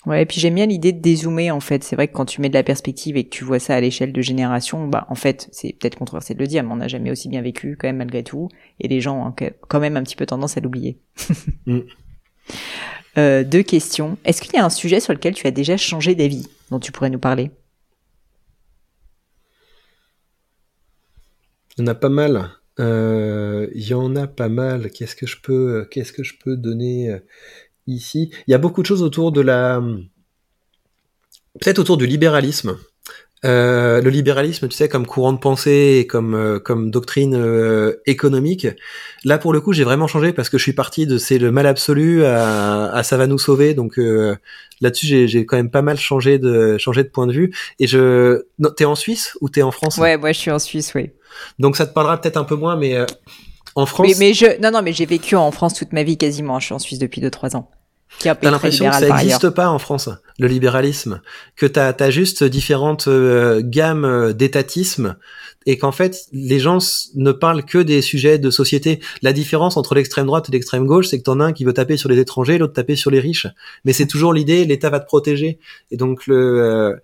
[0.06, 1.82] Ouais, et puis j'aime bien l'idée de dézoomer en fait.
[1.82, 3.80] C'est vrai que quand tu mets de la perspective et que tu vois ça à
[3.80, 6.88] l'échelle de génération, bah en fait, c'est peut-être controversé de le dire, mais on n'a
[6.88, 8.48] jamais aussi bien vécu quand même malgré tout,
[8.80, 9.34] et les gens ont
[9.68, 10.98] quand même un petit peu tendance à l'oublier.
[11.66, 11.78] mm.
[13.16, 14.18] euh, deux questions.
[14.24, 16.92] Est-ce qu'il y a un sujet sur lequel tu as déjà changé d'avis, dont tu
[16.92, 17.50] pourrais nous parler?
[21.76, 22.50] Il y en a pas mal.
[22.78, 24.90] Euh, il y en a pas mal.
[24.90, 27.18] Qu'est-ce que je peux, qu'est-ce que je peux donner euh,
[27.86, 28.30] ici.
[28.46, 29.82] Il y a beaucoup de choses autour de la...
[31.60, 32.76] Peut-être autour du libéralisme.
[33.44, 38.00] Euh, le libéralisme, tu sais, comme courant de pensée et comme euh, comme doctrine euh,
[38.06, 38.66] économique.
[39.22, 41.52] Là, pour le coup, j'ai vraiment changé parce que je suis parti de c'est le
[41.52, 43.74] mal absolu à, à ça va nous sauver.
[43.74, 44.00] Donc
[44.80, 47.54] là-dessus, j'ai quand même pas mal changé de changé de point de vue.
[47.78, 48.44] Et je,
[48.76, 49.98] t'es en Suisse ou t'es en France?
[49.98, 51.10] Ouais, moi je suis en Suisse, oui.
[51.58, 52.96] Donc ça te parlera peut-être un peu moins, mais
[53.74, 54.06] en France.
[54.06, 56.58] Mais, mais, je, non, non, mais j'ai vécu en France toute ma vie quasiment.
[56.60, 57.70] Je suis en Suisse depuis 2-3 ans.
[58.20, 60.08] T'as l'impression que ça n'existe pas en France,
[60.38, 61.20] le libéralisme,
[61.56, 65.16] que t'as as juste différentes euh, gammes euh, d'étatisme
[65.66, 66.78] et qu'en fait les gens
[67.14, 69.00] ne parlent que des sujets de société.
[69.22, 71.72] La différence entre l'extrême droite et l'extrême gauche, c'est que t'en as un qui veut
[71.72, 73.46] taper sur les étrangers, l'autre taper sur les riches.
[73.84, 75.58] Mais c'est toujours l'idée, l'État va te protéger.
[75.90, 76.96] Et donc le euh,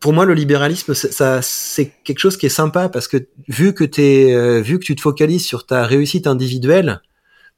[0.00, 3.84] pour moi, le libéralisme, ça, c'est quelque chose qui est sympa parce que vu que
[3.84, 7.02] t'es, euh, vu que tu te focalises sur ta réussite individuelle,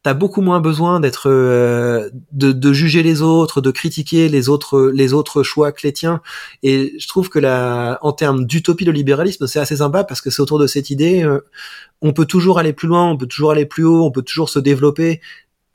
[0.02, 4.90] t'as beaucoup moins besoin d'être, euh, de, de, juger les autres, de critiquer les autres,
[4.92, 6.20] les autres choix chrétiens.
[6.64, 10.30] Et je trouve que là, en termes d'utopie, le libéralisme, c'est assez sympa parce que
[10.30, 11.40] c'est autour de cette idée, euh,
[12.00, 14.48] on peut toujours aller plus loin, on peut toujours aller plus haut, on peut toujours
[14.48, 15.20] se développer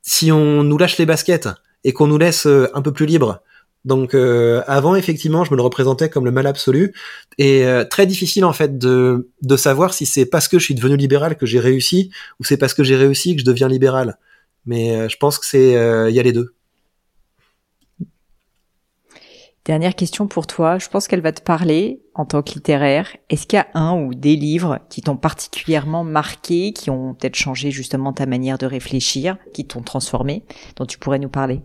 [0.02, 1.48] si on nous lâche les baskets
[1.86, 3.42] et qu'on nous laisse un peu plus libre.
[3.86, 6.94] Donc euh, avant, effectivement, je me le représentais comme le mal absolu,
[7.38, 10.76] et euh, très difficile en fait de, de savoir si c'est parce que je suis
[10.76, 14.18] devenu libéral que j'ai réussi, ou c'est parce que j'ai réussi que je deviens libéral.
[14.66, 16.54] Mais euh, je pense que c'est il y a les deux.
[19.68, 23.18] Dernière question pour toi, je pense qu'elle va te parler en tant que littéraire.
[23.30, 27.36] Est-ce qu'il y a un ou des livres qui t'ont particulièrement marqué, qui ont peut-être
[27.36, 30.46] changé justement ta manière de réfléchir, qui t'ont transformé,
[30.78, 31.62] dont tu pourrais nous parler?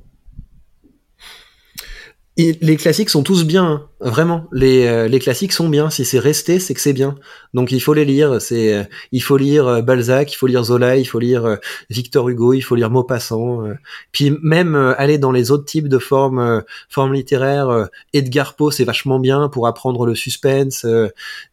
[2.39, 3.89] Les classiques sont tous bien, hein.
[4.01, 4.47] vraiment.
[4.53, 5.91] Les, euh, les classiques sont bien.
[5.91, 7.16] Si c'est resté, c'est que c'est bien.
[7.53, 8.41] Donc il faut les lire.
[8.41, 11.59] C'est, euh, il faut lire euh, Balzac, il faut lire Zola, il faut lire
[11.91, 13.64] Victor Hugo, il faut lire Maupassant.
[14.12, 17.89] puis même aller dans les autres types de formes, formes littéraires.
[18.14, 20.87] Edgar Poe, c'est vachement bien pour apprendre le suspense.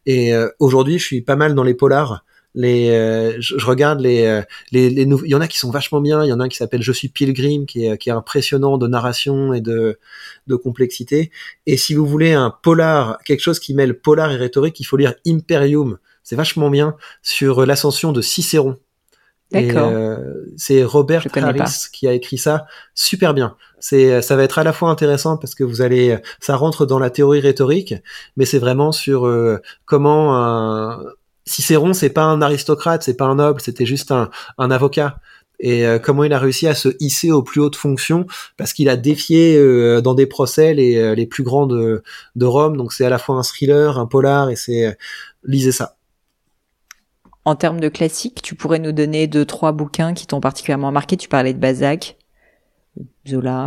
[0.06, 2.24] et aujourd'hui, je suis pas mal dans les polars
[2.54, 4.42] les euh, je, regarde les euh,
[4.72, 6.48] les, les il y en a qui sont vachement bien il y en a un
[6.48, 9.98] qui s'appelle je suis Pilgrim qui est qui est impressionnant de narration et de
[10.46, 11.30] de complexité.
[11.66, 14.96] Et si vous voulez un polar quelque chose qui mêle polar et rhétorique il faut
[14.96, 15.98] lire Imperium.
[16.22, 18.76] C'est vachement bien sur l'ascension de Cicéron.
[19.50, 19.90] D'accord.
[19.90, 22.66] Euh, c'est Robert Harris qui a écrit ça.
[22.94, 23.56] Super bien.
[23.80, 27.00] C'est, ça va être à la fois intéressant parce que vous allez, ça rentre dans
[27.00, 27.94] la théorie rhétorique,
[28.36, 29.28] mais c'est vraiment sur
[29.86, 31.02] comment un,
[31.46, 35.18] Cicéron, c'est pas un aristocrate, c'est pas un noble, c'était juste un, avocat.
[35.58, 38.26] Et euh, comment il a réussi à se hisser aux plus hautes fonctions?
[38.56, 42.02] Parce qu'il a défié euh, dans des procès les, euh, les plus grands de,
[42.40, 42.76] Rome.
[42.76, 44.96] Donc c'est à la fois un thriller, un polar, et c'est
[45.44, 45.96] lisez ça.
[47.44, 51.16] En termes de classiques, tu pourrais nous donner deux trois bouquins qui t'ont particulièrement marqué?
[51.16, 52.16] Tu parlais de Balzac,
[53.28, 53.66] Zola.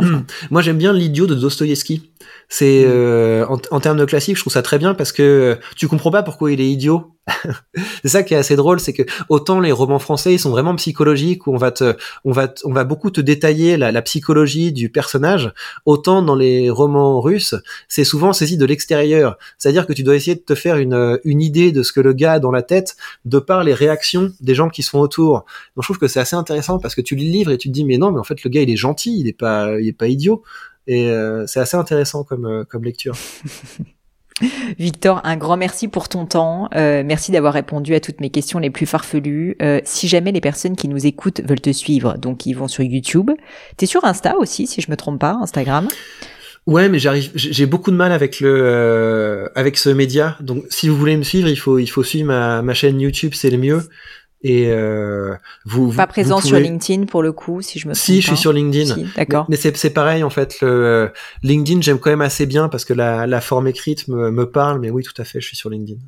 [0.50, 2.10] Moi j'aime bien l'idiot de Dostoïevski.
[2.48, 3.46] C'est mm.
[3.48, 6.22] en, en, termes de classique, je trouve ça très bien parce que tu comprends pas
[6.22, 7.14] pourquoi il est idiot
[8.02, 10.76] c'est ça qui est assez drôle, c'est que autant les romans français ils sont vraiment
[10.76, 14.72] psychologiques où on va te, on va, on va beaucoup te détailler la, la, psychologie
[14.72, 15.52] du personnage,
[15.86, 17.54] autant dans les romans russes
[17.88, 21.40] c'est souvent saisi de l'extérieur, c'est-à-dire que tu dois essayer de te faire une, une
[21.40, 24.54] idée de ce que le gars a dans la tête de par les réactions des
[24.54, 25.44] gens qui sont autour.
[25.76, 27.68] Donc je trouve que c'est assez intéressant parce que tu lis le livre et tu
[27.68, 29.43] te dis mais non mais en fait le gars il est gentil, il est pas,
[29.80, 30.42] il est pas idiot
[30.86, 33.16] et euh, c'est assez intéressant comme, euh, comme lecture.
[34.78, 36.68] Victor, un grand merci pour ton temps.
[36.74, 39.56] Euh, merci d'avoir répondu à toutes mes questions les plus farfelues.
[39.62, 42.82] Euh, si jamais les personnes qui nous écoutent veulent te suivre, donc ils vont sur
[42.82, 43.30] YouTube.
[43.76, 45.88] T'es sur Insta aussi, si je me trompe pas, Instagram.
[46.66, 50.36] Ouais, mais j'arrive, j'ai beaucoup de mal avec le, euh, avec ce média.
[50.40, 53.34] Donc, si vous voulez me suivre, il faut, il faut suivre ma, ma chaîne YouTube,
[53.34, 53.82] c'est le mieux.
[54.46, 55.34] Et euh,
[55.64, 58.52] vous pas présent sur LinkedIn pour le coup, si je me Si, je suis sur
[58.52, 58.94] LinkedIn.
[59.16, 59.46] d'accord.
[59.48, 60.58] Mais, c'est pareil en fait.
[60.60, 61.12] Le
[61.42, 64.80] LinkedIn, j'aime quand même assez bien parce que la, la forme écrite me, me, parle.
[64.80, 65.98] Mais oui, tout à fait, je suis sur LinkedIn.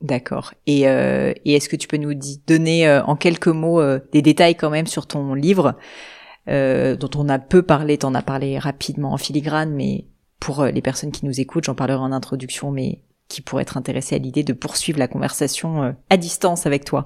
[0.00, 0.52] D'accord.
[0.66, 2.12] Et, euh, et est-ce que tu peux nous
[2.46, 5.76] donner euh, en quelques mots euh, des détails quand même sur ton livre
[6.48, 10.04] euh, dont on a peu parlé, t'en as parlé rapidement en filigrane, mais
[10.40, 14.16] pour les personnes qui nous écoutent, j'en parlerai en introduction, mais qui pourraient être intéressées
[14.16, 17.04] à l'idée de poursuivre la conversation à distance avec toi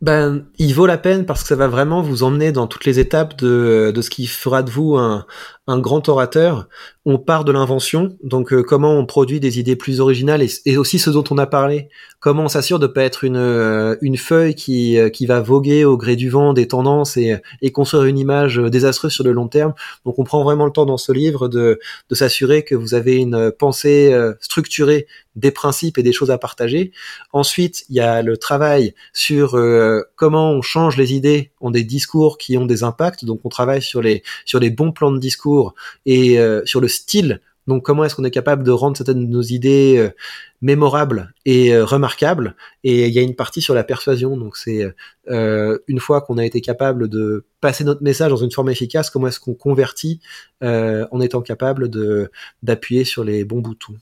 [0.00, 2.98] ben, il vaut la peine parce que ça va vraiment vous emmener dans toutes les
[2.98, 5.26] étapes de, de ce qui fera de vous un,
[5.70, 6.68] un grand orateur.
[7.06, 10.98] On part de l'invention, donc euh, comment on produit des idées plus originales et, aussi
[10.98, 11.88] ce dont on a parlé.
[12.18, 15.84] Comment on s'assure de pas être une, euh, une feuille qui, euh, qui va voguer
[15.84, 19.48] au gré du vent des tendances et, et construire une image désastreuse sur le long
[19.48, 19.72] terme.
[20.04, 21.78] Donc on prend vraiment le temps dans ce livre de,
[22.10, 25.06] de s'assurer que vous avez une pensée structurée
[25.36, 26.92] des principes et des choses à partager.
[27.32, 29.58] Ensuite, il y a le travail sur
[30.16, 33.24] comment on change les idées en des discours qui ont des impacts.
[33.24, 35.59] Donc on travaille sur les sur les bons plans de discours
[36.06, 37.40] et euh, sur le style.
[37.66, 40.10] Donc comment est-ce qu'on est capable de rendre certaines de nos idées euh,
[40.60, 42.56] mémorables et euh, remarquables?
[42.84, 44.36] Et il y a une partie sur la persuasion.
[44.36, 44.92] Donc c'est
[45.28, 49.28] une fois qu'on a été capable de passer notre message dans une forme efficace, comment
[49.28, 50.20] est-ce qu'on convertit
[50.62, 52.30] en étant capable de
[52.62, 53.94] d'appuyer sur les bons boutons?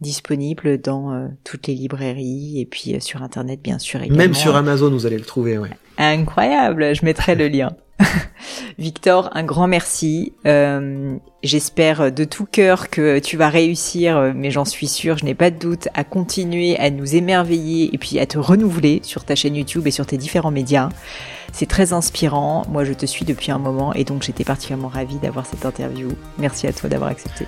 [0.00, 4.18] Disponible dans toutes les librairies et puis sur internet bien sûr également.
[4.18, 5.70] Même sur Amazon vous allez le trouver ouais.
[5.96, 7.70] Incroyable, je mettrai le lien.
[8.78, 10.32] Victor, un grand merci.
[10.46, 15.34] Euh, j'espère de tout cœur que tu vas réussir, mais j'en suis sûre, je n'ai
[15.34, 19.34] pas de doute, à continuer à nous émerveiller et puis à te renouveler sur ta
[19.34, 20.90] chaîne YouTube et sur tes différents médias.
[21.52, 22.64] C'est très inspirant.
[22.68, 26.10] Moi, je te suis depuis un moment et donc j'étais particulièrement ravie d'avoir cette interview.
[26.38, 27.46] Merci à toi d'avoir accepté.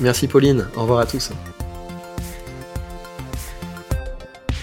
[0.00, 0.66] Merci Pauline.
[0.76, 1.30] Au revoir à tous.